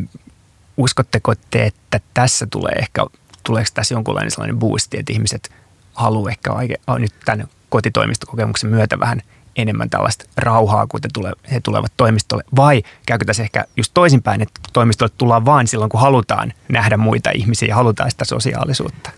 [0.77, 3.07] uskotteko te, että tässä tulee ehkä,
[3.45, 5.53] tuleeko tässä jonkunlainen sellainen boosti, että ihmiset–
[5.95, 6.51] haluaa ehkä
[6.99, 9.23] nyt tämän kotitoimistokokemuksen myötä vähän
[9.57, 12.45] enemmän tällaista rauhaa, kun tule, he tulevat toimistolle?
[12.57, 17.31] Vai käykö tässä ehkä just toisinpäin, että toimistolle tullaan vain silloin, kun halutaan nähdä muita
[17.31, 19.11] ihmisiä ja halutaan sitä sosiaalisuutta?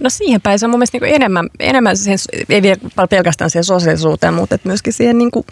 [0.00, 3.64] No siihen päin se on mun mielestä niin enemmän, enemmän siihen, ei vielä pelkästään siihen
[3.64, 5.46] sosiaalisuuteen, mutta myöskin siihen niin kuin,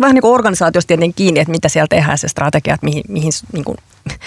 [0.00, 3.32] vähän niin kuin organisaatiosta tietenkin kiinni, että mitä siellä tehdään, se strategia, että mihin, mihin,
[3.52, 3.76] niin kuin,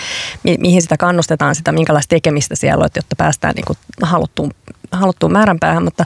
[0.59, 4.51] mihin sitä kannustetaan, sitä minkälaista tekemistä siellä on, jotta päästään niin kuin haluttuun,
[4.95, 6.05] haluttuun määränpäähän, mutta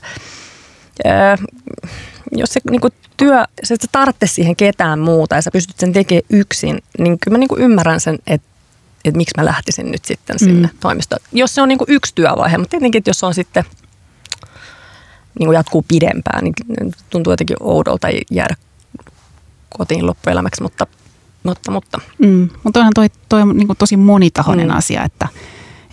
[1.05, 1.37] ää,
[2.31, 5.79] jos se niin kuin työ, se, että sä tarvitse siihen ketään muuta ja sä pystyt
[5.79, 8.49] sen tekemään yksin, niin kyllä mä niin kuin ymmärrän sen, että
[9.05, 10.77] että miksi mä lähtisin nyt sitten sinne mm.
[10.79, 11.21] toimistoon.
[11.31, 13.63] Jos se on niin kuin yksi työvaihe, mutta tietenkin, että jos on sitten
[15.39, 16.53] niin kuin jatkuu pidempään, niin
[17.09, 18.55] tuntuu jotenkin oudolta jäädä
[19.69, 20.87] kotiin loppuelämäksi, mutta
[21.43, 21.99] mutta, mutta.
[22.17, 24.77] Mm, mutta onhan toi, toi on niin tosi monitahoinen mm.
[24.77, 25.27] asia, että,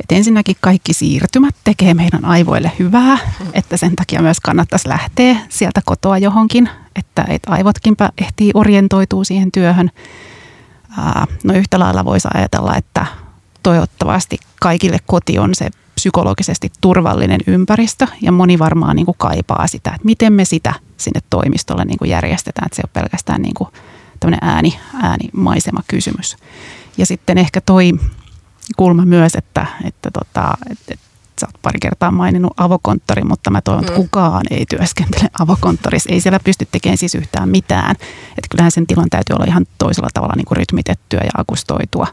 [0.00, 3.18] että ensinnäkin kaikki siirtymät tekee meidän aivoille hyvää,
[3.52, 9.52] että sen takia myös kannattaisi lähteä sieltä kotoa johonkin, että, että aivotkin ehtii orientoituu siihen
[9.52, 9.90] työhön.
[11.44, 13.06] No yhtä lailla voisi ajatella, että
[13.62, 19.90] toivottavasti kaikille koti on se psykologisesti turvallinen ympäristö ja moni varmaan niin kuin kaipaa sitä,
[19.90, 23.68] että miten me sitä sinne toimistolle niin kuin järjestetään, että se on pelkästään niin kuin
[24.20, 26.36] tämmöinen ääni, äänimaisema kysymys.
[26.98, 27.92] Ja sitten ehkä toi
[28.76, 31.06] kulma myös, että, että, tota, että, että
[31.40, 34.02] sä oot pari kertaa maininnut avokonttori, mutta mä toivon, että mm.
[34.02, 36.12] kukaan ei työskentele avokonttorissa.
[36.12, 37.90] Ei siellä pysty tekemään siis yhtään mitään.
[38.28, 42.06] Että kyllähän sen tilan täytyy olla ihan toisella tavalla niin kuin rytmitettyä ja akustoitua.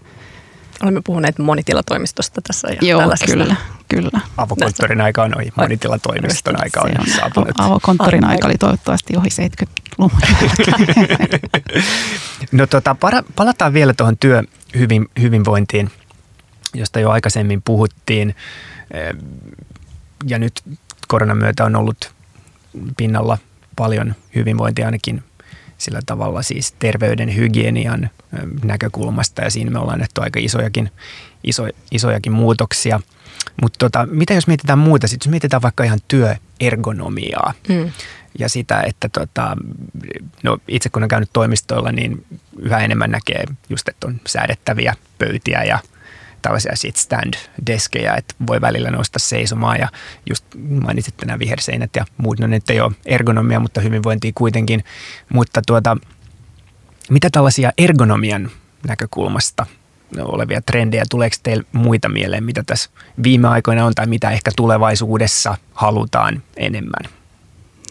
[0.83, 3.55] Olemme puhuneet monitilatoimistosta tässä ja Joo, kyllä,
[3.87, 4.21] kyllä.
[4.37, 7.49] Avokonttorin aika on ohi, monitilatoimiston aika on, on saapunut.
[7.57, 10.19] Avokonttorin aika oli toivottavasti ohi 70-luvun
[12.51, 12.95] No tota,
[13.35, 15.91] palataan vielä tuohon työhyvinvointiin,
[16.73, 18.35] josta jo aikaisemmin puhuttiin.
[20.27, 20.61] ja nyt
[21.07, 22.11] koronan myötä on ollut
[22.97, 23.37] pinnalla
[23.75, 25.23] paljon hyvinvointia ainakin
[25.77, 28.09] sillä tavalla siis terveyden hygienian
[28.63, 30.91] näkökulmasta ja siinä me ollaan nähty aika isojakin,
[31.43, 32.99] iso, isojakin muutoksia.
[33.61, 37.91] Mutta tota, mitä jos mietitään muuta, sitten jos mietitään vaikka ihan työergonomiaa mm.
[38.39, 39.57] ja sitä, että tota,
[40.43, 42.25] no itse kun on käynyt toimistoilla, niin
[42.59, 45.79] yhä enemmän näkee just, että on säädettäviä pöytiä ja
[46.43, 49.87] tällaisia sit stand-deskejä, että voi välillä nousta seisomaan ja
[50.29, 50.45] just
[50.81, 54.83] mainitsit nämä viherseinät ja muut, no nyt ei ole ergonomia, mutta hyvinvointia kuitenkin.
[55.29, 55.97] Mutta tuota,
[57.09, 58.51] mitä tällaisia ergonomian
[58.87, 59.65] näkökulmasta
[60.21, 62.89] olevia trendejä, tuleeko teille muita mieleen, mitä tässä
[63.23, 67.22] viime aikoina on tai mitä ehkä tulevaisuudessa halutaan enemmän?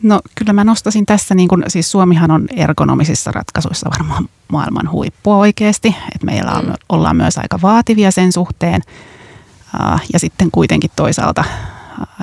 [0.03, 5.37] No kyllä mä nostasin tässä, niin kun, siis Suomihan on ergonomisissa ratkaisuissa varmaan maailman huippua
[5.37, 6.73] oikeasti, että meillä on, mm.
[6.88, 8.81] ollaan myös aika vaativia sen suhteen.
[10.12, 11.45] Ja sitten kuitenkin toisaalta,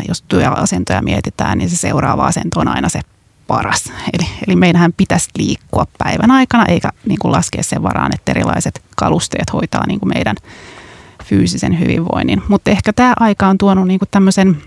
[0.07, 2.99] jos työasentoja mietitään, niin se seuraava asento on aina se
[3.47, 3.83] paras.
[4.13, 8.81] Eli, eli meidänhän pitäisi liikkua päivän aikana, eikä niin kuin laskea sen varaan, että erilaiset
[8.95, 10.35] kalusteet hoitaa niin kuin meidän
[11.23, 12.43] fyysisen hyvinvoinnin.
[12.47, 14.61] Mutta ehkä tämä aika on tuonut niin kuin tämmöisen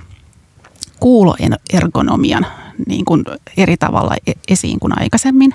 [1.03, 2.47] kuuloergonomian
[2.87, 3.25] niin kuin
[3.57, 5.55] eri tavalla e-, esiin kuin aikaisemmin.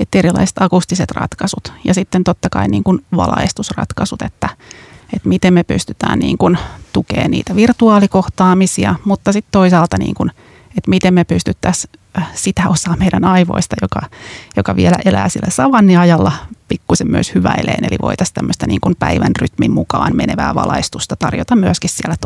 [0.00, 4.48] Että erilaiset akustiset ratkaisut ja sitten totta kai niin kuin valaistusratkaisut, että,
[5.12, 6.58] että miten me pystytään niin kuin
[6.92, 10.30] tukemaan niitä virtuaalikohtaamisia, mutta sitten toisaalta niin kuin,
[10.76, 14.00] että miten me pystyttäisiin äh, sitä osaa meidän aivoista, joka,
[14.56, 16.32] joka vielä elää sillä savanniajalla,
[16.68, 17.84] pikkusen myös hyväileen.
[17.84, 22.16] Eli voitaisiin tämmöistä niin kuin päivän rytmin mukaan menevää valaistusta tarjota myöskin siellä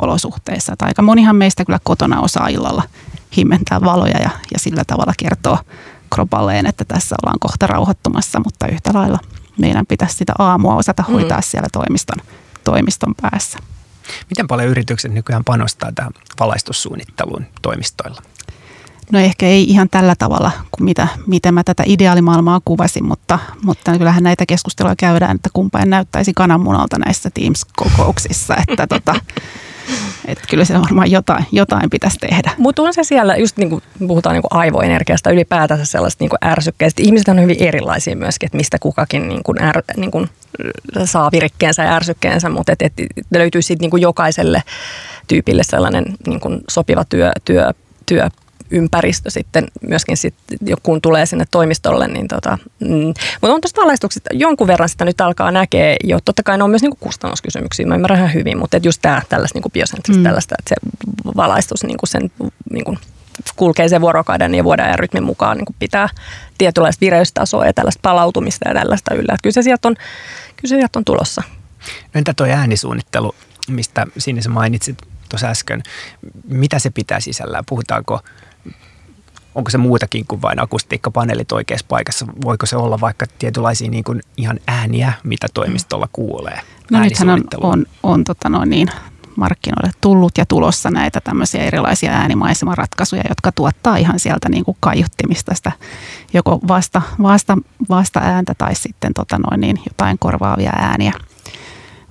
[0.00, 0.72] toimisto-olosuhteissa.
[0.72, 2.82] Että aika monihan meistä kyllä kotona osaa illalla
[3.36, 5.58] himmentää valoja ja, ja sillä tavalla kertoo
[6.14, 9.18] kropalleen, että tässä ollaan kohta rauhoittumassa, mutta yhtä lailla
[9.58, 11.12] meidän pitäisi sitä aamua osata mm.
[11.12, 11.42] hoitaa mm.
[11.42, 12.18] siellä toimiston,
[12.64, 13.58] toimiston päässä.
[14.30, 18.22] Miten paljon yritykset nykyään panostaa tähän valaistussuunnitteluun toimistoilla?
[19.12, 23.98] No ehkä ei ihan tällä tavalla kuin mitä, miten mä tätä ideaalimaailmaa kuvasin, mutta, mutta
[23.98, 28.56] kyllähän näitä keskusteluja käydään, että kumpaan näyttäisi kananmunalta näissä Teams-kokouksissa.
[28.68, 29.14] Että tota,
[30.26, 32.50] että kyllä se varmaan jotain, jotain pitäisi tehdä.
[32.58, 36.44] Mutta on se siellä, just niin kuin puhutaan niin kuin aivoenergiasta, ylipäätänsä sellaista niin kuin
[36.44, 37.02] ärsykkeistä.
[37.02, 40.28] Ihmiset on hyvin erilaisia myöskin, että mistä kukakin niin kuin är, niin kuin
[41.04, 42.92] saa virikkeensä ja ärsykkeensä, mutta et, et
[43.34, 44.62] löytyy sitten niin kuin jokaiselle
[45.28, 47.70] tyypille sellainen niin kuin sopiva työ, työ,
[48.06, 48.28] työ
[48.70, 50.34] ympäristö sitten myöskin sit,
[50.82, 52.08] kun tulee sinne toimistolle.
[52.08, 53.14] Niin tota, mm.
[53.40, 56.18] Mutta on tuosta valaistuksesta jonkun verran sitä nyt alkaa näkee jo.
[56.24, 59.56] Totta kai ne on myös niinku kustannuskysymyksiä, mä ymmärrän ihan hyvin, mutta just tämä tällaista
[59.56, 60.24] niinku biosentristä, mm.
[60.24, 60.76] tällaista, että se
[61.36, 62.30] valaistus niinku sen
[62.70, 62.98] niinku,
[63.56, 66.08] kulkee sen vuorokauden ja vuoden ja rytmin mukaan niin pitää
[66.58, 69.32] tietynlaista vireystasoa ja tällaista palautumista ja tällaista yllä.
[69.34, 69.94] Että kyllä se sieltä on,
[70.56, 71.42] kyllä se sieltä on tulossa.
[72.14, 73.34] No entä tuo äänisuunnittelu,
[73.68, 75.82] mistä sinne mainitsit tuossa äsken.
[76.48, 77.64] Mitä se pitää sisällään?
[77.68, 78.20] Puhutaanko
[79.54, 82.26] onko se muutakin kuin vain akustiikkapaneelit oikeassa paikassa?
[82.44, 86.60] Voiko se olla vaikka tietynlaisia niin kuin ihan ääniä, mitä toimistolla kuulee?
[86.90, 88.88] No nythän on, on, on tota noin niin,
[89.36, 95.54] markkinoille tullut ja tulossa näitä tämmöisiä erilaisia äänimaisemaratkaisuja, jotka tuottaa ihan sieltä niin kuin kaiuttimista
[95.54, 95.72] sitä
[96.32, 97.58] joko vasta, vasta,
[97.88, 101.12] vasta ääntä tai sitten tota noin niin, jotain korvaavia ääniä.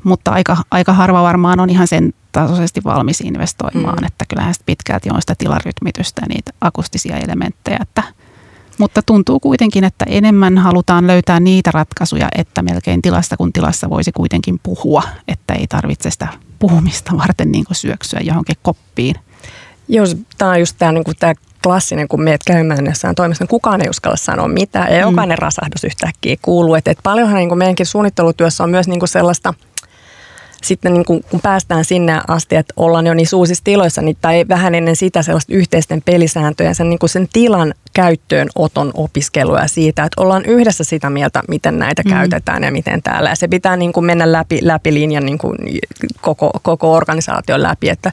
[0.04, 4.06] Mutta aika, aika harva varmaan on ihan sen tasoisesti valmis investoimaan, mm.
[4.06, 8.04] että kyllähän sitä pitkälti on sitä tilarytmitystä ja niitä akustisia elementtejä, että
[8.80, 14.12] mutta tuntuu kuitenkin, että enemmän halutaan löytää niitä ratkaisuja, että melkein tilasta kun tilassa voisi
[14.12, 16.28] kuitenkin puhua, että ei tarvitse sitä
[16.60, 19.16] puhumista varten niin syöksyä johonkin koppiin.
[19.88, 20.06] Joo,
[20.38, 23.90] tämä on just tämä, niin tämä klassinen, kun meet käymään jossain toimistossa, niin kukaan ei
[23.90, 25.42] uskalla sanoa mitään ja jokainen mm.
[25.42, 26.76] rasahdus yhtäkkiä kuuluu.
[26.76, 29.54] Että, että paljonhan niin kuin meidänkin suunnittelutyössä on myös niin kuin sellaista–
[30.64, 34.46] sitten niin kun, kun päästään sinne asti, että ollaan jo niissä uusissa tiloissa, niin, tai
[34.50, 40.46] vähän ennen sitä sellaista yhteisten pelisääntöjä, sen, niin sen tilan käyttöönoton opiskelua siitä, että ollaan
[40.46, 42.10] yhdessä sitä mieltä, miten näitä mm.
[42.10, 43.30] käytetään ja miten täällä.
[43.30, 45.58] Ja se pitää niin kuin mennä läpi, läpi linjan niin kuin
[46.22, 48.12] koko, koko organisaation läpi, että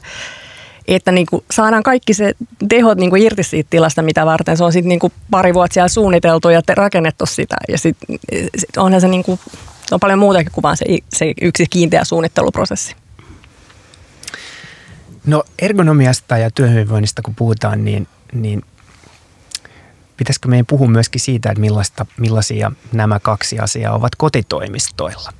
[0.87, 2.33] että niin kuin saadaan kaikki se
[2.69, 5.73] tehot niin kuin irti siitä tilasta, mitä varten se on sitten niin kuin pari vuotta
[5.73, 7.55] siellä suunniteltu ja rakennettu sitä.
[7.67, 8.19] Ja sitten
[8.57, 9.39] sit onhan se niin kuin
[9.91, 12.95] on paljon muutakin kuin vain se, se yksi kiinteä suunnitteluprosessi.
[15.25, 18.63] No ergonomiasta ja työhyvinvoinnista kun puhutaan, niin, niin
[20.17, 25.33] pitäisikö meidän puhua myöskin siitä, että millaista, millaisia nämä kaksi asiaa ovat kotitoimistoilla?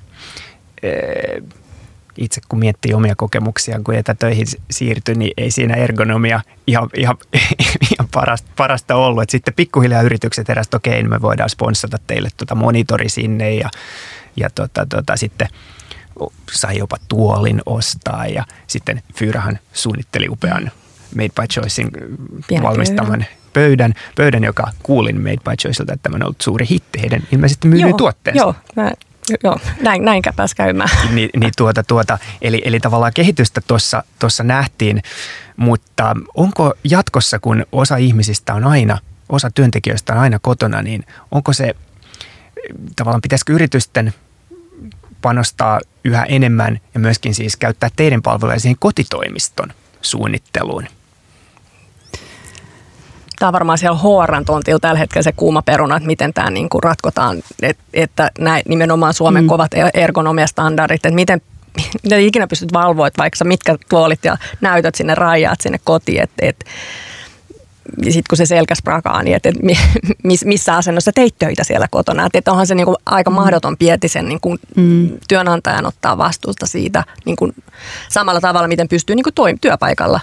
[2.18, 7.18] Itse kun miettii omia kokemuksia, kun etätöihin siirtyi, niin ei siinä ergonomia ihan, ihan,
[7.94, 9.24] ihan parasta, parasta ollut.
[9.24, 13.54] Et sitten pikkuhiljaa yritykset eräsivät, että okei, niin me voidaan sponsata teille tuota monitori sinne
[13.54, 13.70] ja
[14.38, 15.48] ja tota, tota, sitten
[16.52, 20.72] sai jopa tuolin ostaa ja sitten Fyyrahan suunnitteli upean
[21.16, 21.92] Made by Choicein
[22.48, 27.02] Pienen valmistaman pöydän, pöydän, joka kuulin Made by Choiceilta, että tämä on ollut suuri hitti
[27.02, 28.44] heidän ilmeisesti myydyn tuotteensa.
[28.44, 28.92] Joo, mä,
[29.44, 30.90] joo näin, näin pääsi käymään.
[31.12, 33.62] Ni, niin tuota, tuota, eli, eli tavallaan kehitystä
[34.20, 35.02] tuossa nähtiin,
[35.58, 38.98] mutta onko jatkossa, kun osa ihmisistä on aina,
[39.30, 41.76] osa työntekijöistä on aina kotona, niin onko se,
[42.96, 44.14] tavallaan pitäisikö yritysten
[45.22, 50.88] panostaa yhä enemmän ja myöskin siis käyttää teidän palveluja siihen kotitoimiston suunnitteluun?
[53.40, 56.70] Tämä on varmaan siellä hr tontilla tällä hetkellä se kuuma peruna, että miten tämä niin
[56.70, 59.48] kuin ratkotaan, että, että näin, nimenomaan Suomen mm.
[59.48, 61.42] kovat e- ergonomiastandardit, että miten
[62.04, 66.46] mitä ikinä pystyt valvoa, että vaikka mitkä tuolit ja näytöt sinne rajaat sinne kotiin, että,
[66.46, 66.66] että
[68.04, 69.62] sitten kun se selkäs prakaa, niin että, että
[70.46, 72.26] missä asennossa teit töitä siellä kotona.
[72.26, 73.36] Että, että onhan se niin kuin aika mm.
[73.36, 75.10] mahdoton pieti sen niin kuin mm.
[75.28, 77.56] työnantajan ottaa vastuusta siitä niin kuin
[78.10, 80.20] samalla tavalla, miten pystyy niin kuin toim- työpaikalla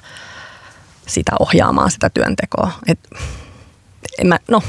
[1.06, 2.70] sitä ohjaamaan sitä työntekoa.
[2.86, 2.98] Et,
[4.18, 4.62] en mä, no,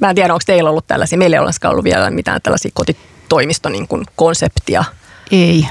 [0.00, 3.72] mä en tiedä, onko teillä ollut tällaisia, meillä ei ole ollut vielä mitään tällaisia kotitoimiston
[3.72, 4.84] niin kuin konseptia.
[5.30, 5.68] Ei,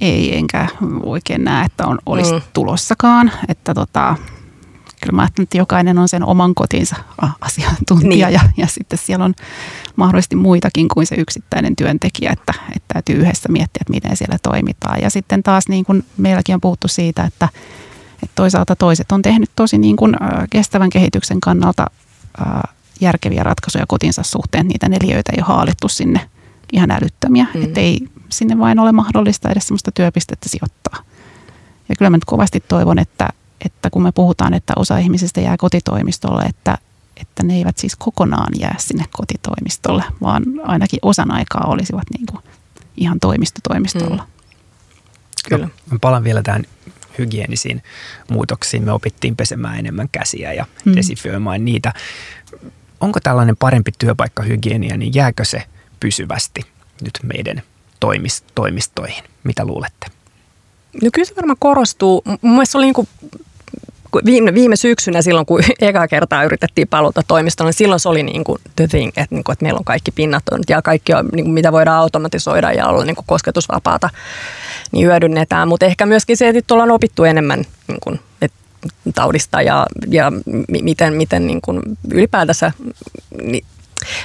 [0.00, 0.66] ei, enkä
[1.02, 2.42] oikein näe, että on, olisi mm.
[2.52, 3.32] tulossakaan.
[3.48, 4.16] Että tota,
[5.00, 6.96] kyllä mä ajattelen, että jokainen on sen oman kotinsa
[7.40, 8.34] asiantuntija niin.
[8.34, 9.34] ja, ja sitten siellä on
[9.96, 15.00] mahdollisesti muitakin kuin se yksittäinen työntekijä, että, että täytyy yhdessä miettiä, että miten siellä toimitaan.
[15.02, 17.48] Ja sitten taas niin kuin meilläkin on puhuttu siitä, että,
[18.22, 20.16] että toisaalta toiset on tehnyt tosi niin kuin
[20.50, 21.86] kestävän kehityksen kannalta
[23.00, 26.30] järkeviä ratkaisuja kotinsa suhteen, niitä neliöitä ei ole haalittu sinne
[26.72, 27.62] ihan älyttömiä, mm.
[27.62, 31.02] että ei sinne vain ole mahdollista edes sellaista työpistettä sijoittaa.
[31.88, 33.28] Ja kyllä mä nyt kovasti toivon, että,
[33.64, 36.78] että kun me puhutaan, että osa ihmisistä jää kotitoimistolle, että,
[37.16, 42.42] että ne eivät siis kokonaan jää sinne kotitoimistolle, vaan ainakin osan aikaa olisivat niin kuin
[42.96, 44.22] ihan toimistotoimistolla.
[44.22, 44.40] Mm.
[45.48, 45.68] Kyllä.
[45.90, 46.64] Mä palaan vielä tähän
[47.18, 47.82] hygienisiin
[48.30, 48.84] muutoksiin.
[48.84, 50.96] Me opittiin pesemään enemmän käsiä ja mm.
[50.96, 51.92] desifioimaan niitä.
[53.00, 55.62] Onko tällainen parempi työpaikkahygienia, niin jääkö se
[56.00, 56.60] pysyvästi
[57.00, 57.62] nyt meidän
[58.54, 59.24] toimistoihin?
[59.44, 60.06] Mitä luulette?
[61.02, 62.22] No kyllä se varmaan korostuu.
[62.42, 63.08] Mun mielestä se oli niin kuin
[64.24, 68.44] viime, viime syksynä silloin, kun eka kertaa yritettiin palata toimistoon, niin silloin se oli niin
[68.44, 71.28] kuin the thing, että, niin kuin, että meillä on kaikki pinnat on, ja kaikki, on,
[71.32, 74.10] niin kuin, mitä voidaan automatisoida ja olla niin kuin kosketusvapaata,
[74.92, 75.68] niin hyödynnetään.
[75.68, 78.58] Mutta ehkä myöskin se, että ollaan opittu enemmän niin kuin, että
[79.14, 80.32] taudista ja, ja
[80.82, 82.72] miten, miten niin kuin ylipäätänsä.
[83.42, 83.64] Niin,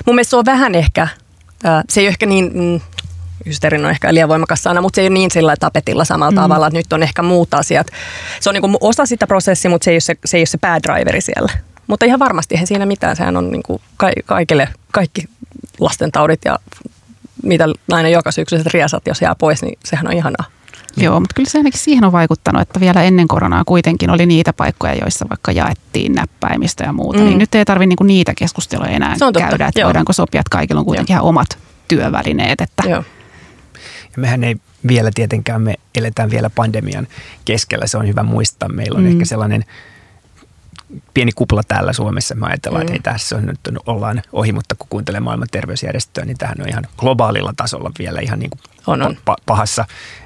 [0.05, 1.07] mun mielestä se on vähän ehkä,
[1.89, 2.81] se ei ole ehkä niin
[3.45, 6.35] hysterin on ehkä liian voimakas sana, mutta se ei ole niin sillä tapetilla samalla mm.
[6.35, 7.87] tavalla, että nyt on ehkä muut asiat.
[8.39, 10.57] Se on niin osa sitä prosessia, mutta se ei ole se, se, ei ole se
[10.57, 11.51] päädriveri siellä.
[11.87, 13.15] Mutta ihan varmasti eihän siinä mitään.
[13.15, 13.81] Sehän on niin kuin
[14.25, 15.23] kaikille, kaikki
[15.79, 16.59] lastentaudit ja
[17.43, 20.45] mitä aina joka syksyiset riasat, jos jää pois, niin sehän on ihanaa.
[20.97, 24.53] Joo, mutta kyllä se ainakin siihen on vaikuttanut, että vielä ennen koronaa kuitenkin oli niitä
[24.53, 27.29] paikkoja, joissa vaikka jaettiin näppäimistä ja muuta, niin mm.
[27.29, 29.87] niin nyt ei tarvitse niinku niitä keskusteluja enää käydä, että Joo.
[29.87, 32.61] voidaanko sopia, että kaikilla on kuitenkin ihan omat työvälineet.
[32.61, 33.03] Että Joo.
[34.15, 34.55] Ja mehän ei
[34.87, 37.07] vielä tietenkään, me eletään vielä pandemian
[37.45, 38.69] keskellä, se on hyvä muistaa.
[38.69, 39.11] Meillä on mm.
[39.11, 39.65] ehkä sellainen
[41.13, 42.35] pieni kupla täällä Suomessa.
[42.35, 42.95] Mä ajatellaan, mm.
[42.95, 46.69] että ei tässä on nyt ollaan ohi, mutta kun kuuntelee maailman terveysjärjestöä, niin tähän on
[46.69, 49.17] ihan globaalilla tasolla vielä ihan niin kuin on, on.
[49.45, 49.85] pahassa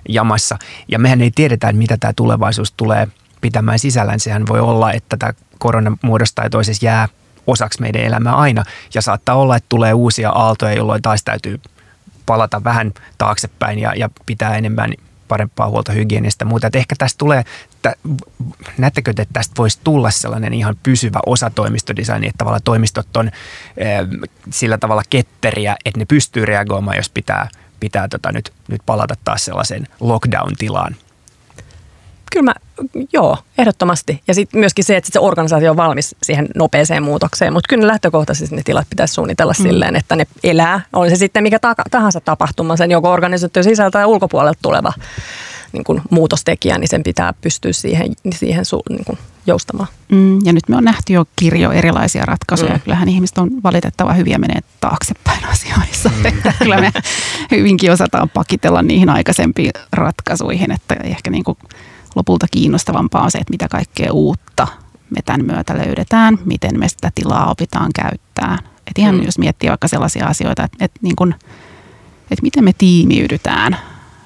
[0.10, 0.58] jamassa.
[0.88, 3.08] Ja mehän ei tiedetä, mitä tämä tulevaisuus tulee
[3.42, 4.20] pitämään sisällään.
[4.20, 7.08] Sehän voi olla, että tämä korona muodostaa ja toisessa jää
[7.48, 8.64] osaksi meidän elämää aina.
[8.94, 11.60] Ja saattaa olla, että tulee uusia aaltoja, jolloin taas täytyy
[12.30, 14.94] palata vähän taaksepäin ja, ja pitää enemmän
[15.28, 16.68] parempaa huolta hygienistä muuta.
[16.68, 17.96] Että ehkä tästä tulee, että,
[18.78, 23.88] näettekö, että tästä voisi tulla sellainen ihan pysyvä osa toimistodesigni, että tavallaan toimistot on e,
[24.50, 29.46] sillä tavalla ketteriä, että ne pystyy reagoimaan, jos pitää, pitää tota nyt, nyt palata taas
[29.46, 30.96] sellaiseen lockdown-tilaan
[32.32, 32.54] kyllä mä,
[33.14, 34.22] joo, ehdottomasti.
[34.28, 37.54] Ja sitten myöskin se, että se organisaatio on valmis siihen nopeeseen muutokseen.
[37.54, 39.64] Mutta kyllä lähtökohtaisesti ne tilat pitäisi suunnitella mm.
[39.64, 40.82] silleen, että ne elää.
[40.94, 41.60] On se sitten mikä
[41.92, 44.94] tahansa tapahtuma, sen joko organisaatio sisältä tai ulkopuolelta tuleva
[45.72, 49.88] niin kuin muutostekijä, niin sen pitää pystyä siihen, siihen su, niin kuin joustamaan.
[50.12, 52.74] Mm, ja nyt me on nähty jo kirjo erilaisia ratkaisuja.
[52.74, 52.80] Mm.
[52.80, 56.10] Kyllähän ihmiset on valitettava hyviä menee taaksepäin asioissa.
[56.10, 56.26] Mm.
[56.26, 56.92] Että kyllä me
[57.52, 61.58] hyvinkin osataan pakitella niihin aikaisempiin ratkaisuihin, että ehkä niin kuin
[62.16, 64.68] lopulta kiinnostavampaa on se, että mitä kaikkea uutta
[65.10, 68.58] me tämän myötä löydetään, miten me sitä tilaa opitaan käyttää.
[68.88, 69.24] Et ihan mm.
[69.24, 71.36] jos miettii vaikka sellaisia asioita, että, että, niin kun,
[72.32, 73.78] että miten me tiimiydytään,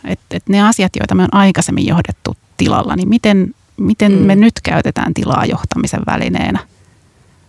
[0.05, 4.17] että, että ne asiat, joita me on aikaisemmin johdettu tilalla, niin miten, miten mm.
[4.17, 6.59] me nyt käytetään tilaa johtamisen välineenä.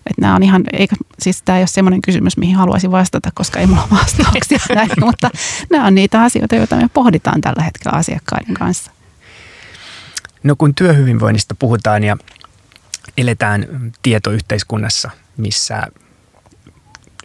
[0.07, 3.61] Että nämä on ihan, eikä, siis tämä ei ole semmoinen kysymys, mihin haluaisin vastata, koska
[3.61, 5.31] ei mulla ole vastauksia näihin, mutta
[5.71, 8.91] nämä on niitä asioita, joita me pohditaan tällä hetkellä asiakkaiden kanssa.
[10.45, 12.17] No kun työhyvinvoinnista puhutaan ja
[13.19, 15.83] eletään tietoyhteiskunnassa, missä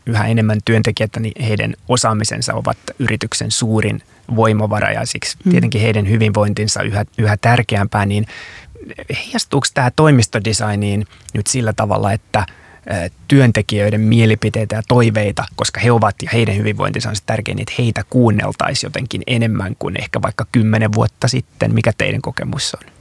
[0.05, 4.01] yhä enemmän työntekijät, niin heidän osaamisensa ovat yrityksen suurin
[4.35, 5.51] voimavara ja siksi mm.
[5.51, 8.25] tietenkin heidän hyvinvointinsa yhä, yhä tärkeämpää, niin
[9.25, 12.45] heijastuuko tämä toimistodesigniin nyt sillä tavalla, että
[13.27, 17.81] työntekijöiden mielipiteitä ja toiveita, koska he ovat ja heidän hyvinvointinsa on se tärkein, niin että
[17.81, 21.73] heitä kuunneltaisiin jotenkin enemmän kuin ehkä vaikka kymmenen vuotta sitten.
[21.73, 22.98] Mikä teidän kokemus on?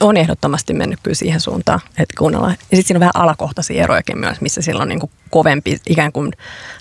[0.00, 2.52] On ehdottomasti mennyt kyllä siihen suuntaan, että kuunnellaan.
[2.52, 6.12] Ja sitten siinä on vähän alakohtaisia erojakin myös, missä sillä on niin kuin kovempi ikään
[6.12, 6.32] kuin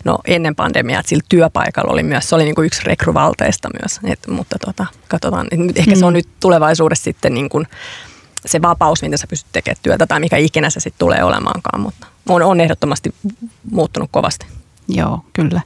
[0.03, 3.99] no ennen pandemiaa, että sillä työpaikalla oli myös, se oli niin kuin yksi rekryvalteista myös.
[4.03, 6.15] Et, mutta tota, katsotaan, että ehkä se on mm.
[6.15, 7.67] nyt tulevaisuudessa sitten niin kuin
[8.45, 12.07] se vapaus, mitä sä pystyt tekemään työtä tai mikä ikinä se sitten tulee olemaankaan, mutta
[12.29, 13.15] on, on ehdottomasti
[13.71, 14.45] muuttunut kovasti.
[14.87, 15.61] Joo, kyllä.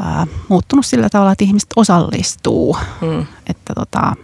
[0.00, 2.76] Äh, muuttunut sillä tavalla, että ihmiset osallistuu.
[3.00, 3.26] Mm.
[3.46, 4.16] Että tota,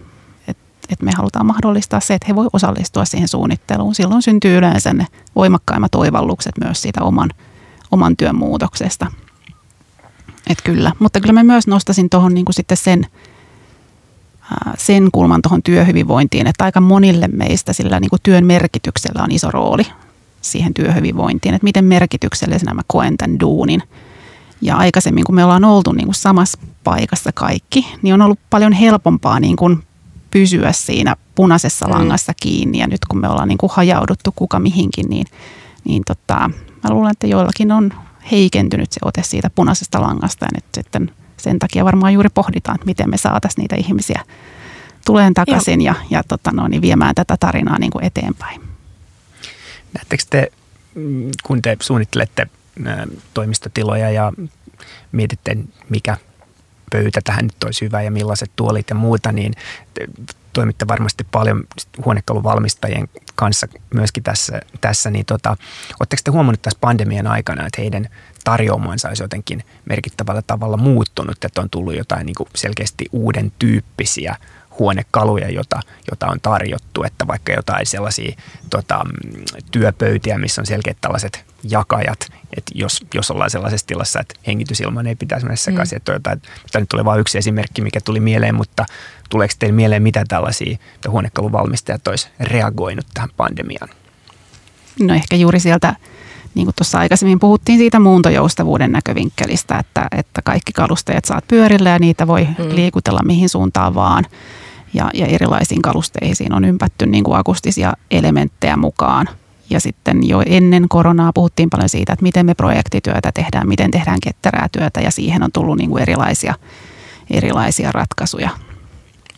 [0.90, 3.94] että me halutaan mahdollistaa se, että he voi osallistua siihen suunnitteluun.
[3.94, 5.06] Silloin syntyy yleensä ne
[5.36, 7.30] voimakkaimmat oivallukset myös siitä oman,
[7.90, 9.06] oman työn muutoksesta.
[10.46, 13.06] Et kyllä, mutta kyllä mä myös nostasin tuohon niin sitten sen,
[14.78, 19.50] sen kulman tuohon työhyvinvointiin, että aika monille meistä sillä niin kuin työn merkityksellä on iso
[19.50, 19.86] rooli
[20.40, 23.82] siihen työhyvinvointiin, että miten merkityksellisenä mä koen tämän duunin.
[24.60, 28.72] Ja aikaisemmin, kun me ollaan oltu niin kuin samassa paikassa kaikki, niin on ollut paljon
[28.72, 29.85] helpompaa niin kuin
[30.40, 31.92] pysyä siinä punaisessa mm.
[31.92, 32.78] langassa kiinni.
[32.78, 35.26] Ja nyt kun me ollaan niin kuin hajauduttu kuka mihinkin, niin,
[35.84, 36.50] niin tota,
[36.84, 37.92] mä luulen, että joillakin on
[38.30, 40.44] heikentynyt se ote siitä punaisesta langasta.
[40.44, 44.20] Ja nyt sitten sen takia varmaan juuri pohditaan, että miten me saataisiin niitä ihmisiä
[45.06, 45.94] tuleen takaisin Joo.
[45.94, 48.60] ja, ja tota no, niin viemään tätä tarinaa niin kuin eteenpäin.
[49.94, 50.52] Näettekö te,
[50.94, 52.46] mm, kun te suunnittelette
[53.34, 54.32] toimistotiloja ja
[55.12, 55.56] mietitte,
[55.88, 56.16] mikä
[56.90, 59.52] pöytä tähän nyt olisi hyvä ja millaiset tuolit ja muuta, niin
[60.52, 61.64] toimitte varmasti paljon
[62.04, 65.56] huonekaluvalmistajien kanssa myöskin tässä, tässä niin tota,
[66.00, 68.08] oletteko te huomannut tässä pandemian aikana, että heidän
[68.44, 74.36] tarjoamansa olisi jotenkin merkittävällä tavalla muuttunut, että on tullut jotain niin kuin selkeästi uuden tyyppisiä
[74.78, 75.80] huonekaluja, jota,
[76.10, 78.36] jota on tarjottu, että vaikka jotain sellaisia
[78.70, 79.04] tota,
[79.70, 85.14] työpöytiä, missä on selkeät tällaiset jakajat, että jos, jos ollaan sellaisessa tilassa, että hengitysilman ei
[85.14, 85.96] pitäisi mennä sekaisin, mm.
[85.96, 86.42] että jotain,
[86.72, 88.86] tämä nyt oli vain yksi esimerkki, mikä tuli mieleen, mutta
[89.30, 90.76] tuleeko teille mieleen, mitä tällaisia
[91.08, 93.88] huonekaluvalmistajat olisi reagoinut tähän pandemiaan?
[95.00, 95.96] No ehkä juuri sieltä
[96.54, 101.98] niin kuin tuossa aikaisemmin puhuttiin siitä muuntojoustavuuden näkövinkkelistä, että, että kaikki kalusteet saat pyörille ja
[101.98, 102.74] niitä voi mm.
[102.74, 104.24] liikutella mihin suuntaan vaan
[104.94, 109.28] ja, ja erilaisiin kalusteisiin on ympätty niin kuin akustisia elementtejä mukaan.
[109.70, 114.18] Ja sitten jo ennen koronaa puhuttiin paljon siitä, että miten me projektityötä tehdään, miten tehdään
[114.22, 116.54] ketterää työtä ja siihen on tullut niin kuin erilaisia,
[117.30, 118.50] erilaisia ratkaisuja.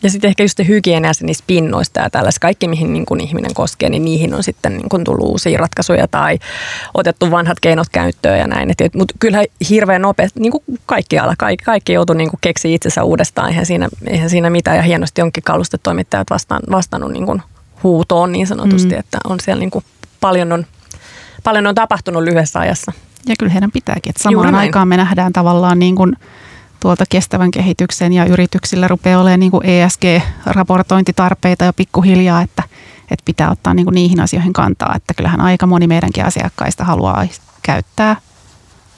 [0.03, 3.53] Ja sitten ehkä just se hygienia niistä pinnoista ja tällaista, kaikki mihin niin kuin ihminen
[3.53, 6.39] koskee, niin niihin on sitten niin kuin tullut uusia ratkaisuja tai
[6.93, 8.73] otettu vanhat keinot käyttöön ja näin.
[8.95, 13.03] Mutta kyllähän hirveän nopeasti, niin kuin kaikki ala, kaikki, kaikki joutuu niin kuin keksiä itsensä
[13.03, 14.77] uudestaan, eihän siinä, eihän siinä mitään.
[14.77, 17.41] Ja hienosti onkin kalustetoimittajat vastaan, vastannut niin kuin
[17.83, 18.99] huutoon niin sanotusti, mm.
[18.99, 19.85] että on siellä niin kuin
[20.21, 20.65] paljon, on,
[21.43, 22.91] paljon on tapahtunut lyhyessä ajassa.
[23.27, 26.15] Ja kyllä heidän pitääkin, että samaan aikaan me nähdään tavallaan niin kuin–
[26.79, 32.63] tuolta kestävän kehityksen ja yrityksillä rupeaa olemaan niin kuin ESG-raportointitarpeita jo pikkuhiljaa, että,
[33.11, 34.93] että pitää ottaa niin kuin niihin asioihin kantaa.
[34.95, 37.27] Että kyllähän aika moni meidänkin asiakkaista haluaa
[37.61, 38.15] käyttää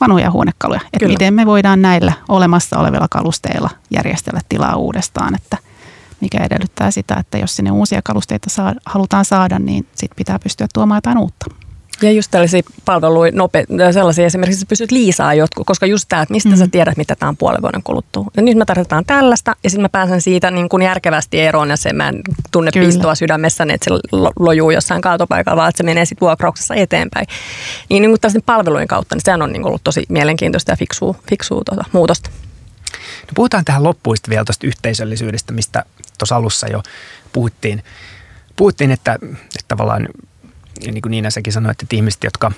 [0.01, 0.81] vanhoja huonekaluja.
[0.93, 5.57] Että miten me voidaan näillä olemassa olevilla kalusteilla järjestellä tilaa uudestaan, että
[6.21, 10.67] mikä edellyttää sitä, että jos sinne uusia kalusteita saa, halutaan saada, niin sit pitää pystyä
[10.73, 11.45] tuomaan jotain uutta.
[12.01, 16.33] Ja just tällaisia palveluja, nope, sellaisia esimerkiksi, että pystyt liisaa jotkut, koska just tämä, että
[16.33, 16.55] mistä mm.
[16.55, 18.25] sä tiedät, mitä tämä on puolen vuoden kuluttua.
[18.37, 21.77] Ja nyt me tarvitaan tällaista, ja sitten mä pääsen siitä niin kuin järkevästi eroon, ja
[21.77, 22.85] se mä en tunne Kyllä.
[22.85, 27.27] pistoa sydämessäni, että se lojuu jossain kaatopaikalla, vaan että se menee sitten vuokrauksessa eteenpäin.
[27.89, 31.61] Niin, niin kuin palvelujen kautta, niin sehän on niin ollut tosi mielenkiintoista ja fiksua, fiksua
[31.65, 32.29] tuota, muutosta.
[33.21, 35.85] No puhutaan tähän loppuista vielä tuosta yhteisöllisyydestä, mistä
[36.17, 36.83] tuossa alussa jo
[37.33, 37.83] puhuttiin.
[38.55, 40.07] Puhuttiin, että, että tavallaan
[40.85, 42.51] niin kuin Niina säkin sanoit, että ihmiset, jotka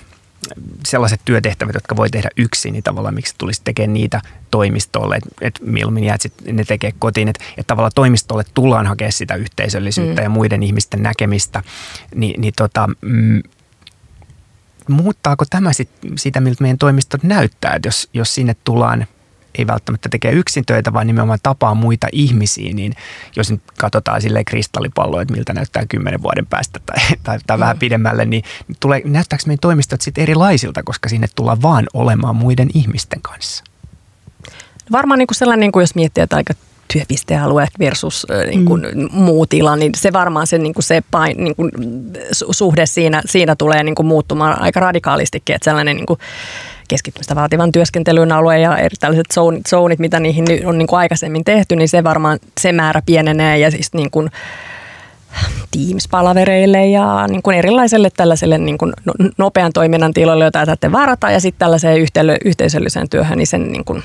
[0.88, 5.60] sellaiset työtehtävät, jotka voi tehdä yksin, niin tavallaan miksi tulisi tekemään niitä toimistolle, että et
[5.62, 10.24] mieluummin jäät sit ne tekee kotiin, että et tavallaan toimistolle tullaan hakea sitä yhteisöllisyyttä mm.
[10.24, 11.64] ja muiden ihmisten näkemistä,
[12.16, 13.44] Ni, niin tota, mm,
[14.90, 19.08] muuttaako tämä sit, sitä, miltä meidän toimistot näyttää, että jos, jos sinne tullaan
[19.58, 22.94] ei välttämättä tekee yksin töitä, vaan nimenomaan tapaa muita ihmisiä, niin
[23.36, 27.60] jos nyt katsotaan sille kristallipalloa, että miltä näyttää kymmenen vuoden päästä tai, tai, tai mm.
[27.60, 28.44] vähän pidemmälle, niin
[28.80, 33.64] tulee, näyttääkö meidän toimistot sitten erilaisilta, koska sinne tullaan vaan olemaan muiden ihmisten kanssa?
[34.92, 36.54] Varmaan niin kuin sellainen, niin kuin jos miettii, että aika
[36.94, 39.08] työpistealue versus niin kuin mm.
[39.12, 41.72] muu tila, niin se varmaan se, niin kuin se pain, niin kuin
[42.32, 46.20] suhde siinä, siinä tulee niin kuin muuttumaan aika radikaalistikin, että sellainen niin kuin
[46.88, 51.44] keskittymistä vaativan työskentelyn alue ja eri tällaiset zonit, zonit mitä niihin on niin kuin aikaisemmin
[51.44, 54.30] tehty, niin se varmaan se määrä pienenee ja siis niin kuin,
[55.72, 61.32] Teams-palavereille ja niin kuin erilaiselle tällaiselle niin kuin no, nopean toiminnan tiloille, joita saatte varata
[61.32, 62.08] ja sitten tällaiseen
[62.46, 64.04] yhteisölliseen työhön, niin sen niin kuin,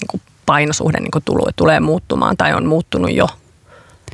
[0.00, 3.28] niin kuin painosuhde niin kuin tulee, tulee muuttumaan tai on muuttunut jo.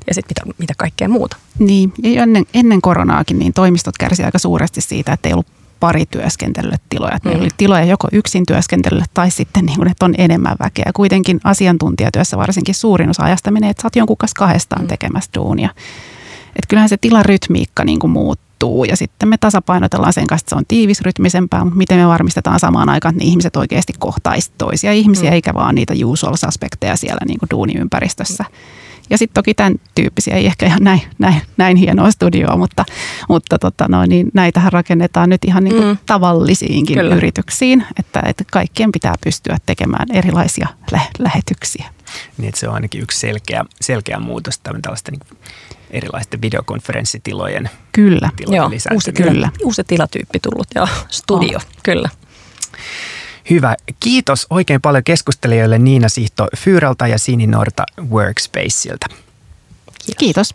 [0.06, 1.36] Ja sitten mitä, mitä kaikkea muuta.
[1.58, 5.46] Niin, ja ennen, ennen koronaakin niin toimistot kärsivät aika suuresti siitä, että ei ollut
[5.80, 7.16] pari työskentelylle tiloja.
[7.16, 7.28] Mm.
[7.28, 10.90] Meillä oli tiloja joko yksin työskentelylle tai sitten niin kuin, että on enemmän väkeä.
[10.94, 14.88] Kuitenkin asiantuntijatyössä varsinkin suurin osa ajasta menee, että sä oot jonkun kanssa kahdestaan mm.
[14.88, 15.70] tekemässä duunia.
[16.48, 20.56] Että kyllähän se tilarytmiikka niin kuin muuttuu ja sitten me tasapainotellaan sen kanssa, että se
[20.56, 25.30] on tiivisrytmisempää, mutta miten me varmistetaan samaan aikaan, että ne ihmiset oikeasti kohtaisivat toisia ihmisiä,
[25.30, 25.34] mm.
[25.34, 28.44] eikä vaan niitä usual-aspekteja siellä niin kuin duuniympäristössä.
[28.48, 28.85] Mm.
[29.10, 32.84] Ja sitten toki tämän tyyppisiä, ei ehkä ihan näin, näin, näin hienoa studioa, mutta,
[33.28, 35.98] mutta tota no, niin näitähän rakennetaan nyt ihan niin kuin mm.
[36.06, 37.14] tavallisiinkin Kyllä.
[37.14, 41.84] yrityksiin, että, että kaikkien pitää pystyä tekemään erilaisia lä- lähetyksiä.
[42.38, 45.38] Niin, että se on ainakin yksi selkeä, selkeä muutos tällaista niin
[45.90, 49.50] erilaisten videokonferenssitilojen Kyllä, joo, uusi, kyllä.
[49.64, 51.66] uusi tilatyyppi tullut, joo, studio, oh.
[51.82, 52.08] kyllä.
[53.50, 53.76] Hyvä.
[54.00, 59.06] Kiitos oikein paljon keskustelijoille Niina Sihto Fyyralta ja Sini Norta Workspaceilta.
[60.18, 60.54] Kiitos.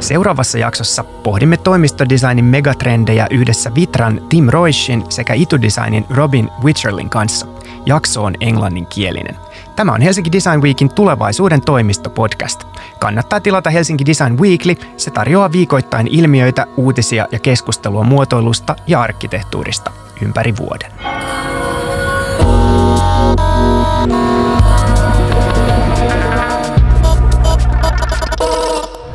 [0.00, 7.46] Seuraavassa jaksossa pohdimme toimistodesignin megatrendejä yhdessä Vitran Tim Roisin sekä Itudesignin Robin Witcherlin kanssa.
[7.86, 9.36] Jakso on englanninkielinen.
[9.76, 12.64] Tämä on Helsinki Design Weekin tulevaisuuden toimistopodcast.
[12.98, 14.74] Kannattaa tilata Helsinki Design Weekly.
[14.96, 19.90] Se tarjoaa viikoittain ilmiöitä, uutisia ja keskustelua muotoilusta ja arkkitehtuurista
[20.22, 20.92] ympäri vuoden.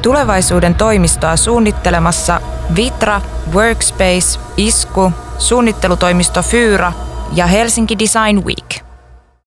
[0.01, 2.41] Tulevaisuuden toimistoa suunnittelemassa
[2.75, 3.21] Vitra,
[3.53, 6.93] Workspace, Isku, suunnittelutoimisto Fyra
[7.35, 8.86] ja Helsinki Design Week.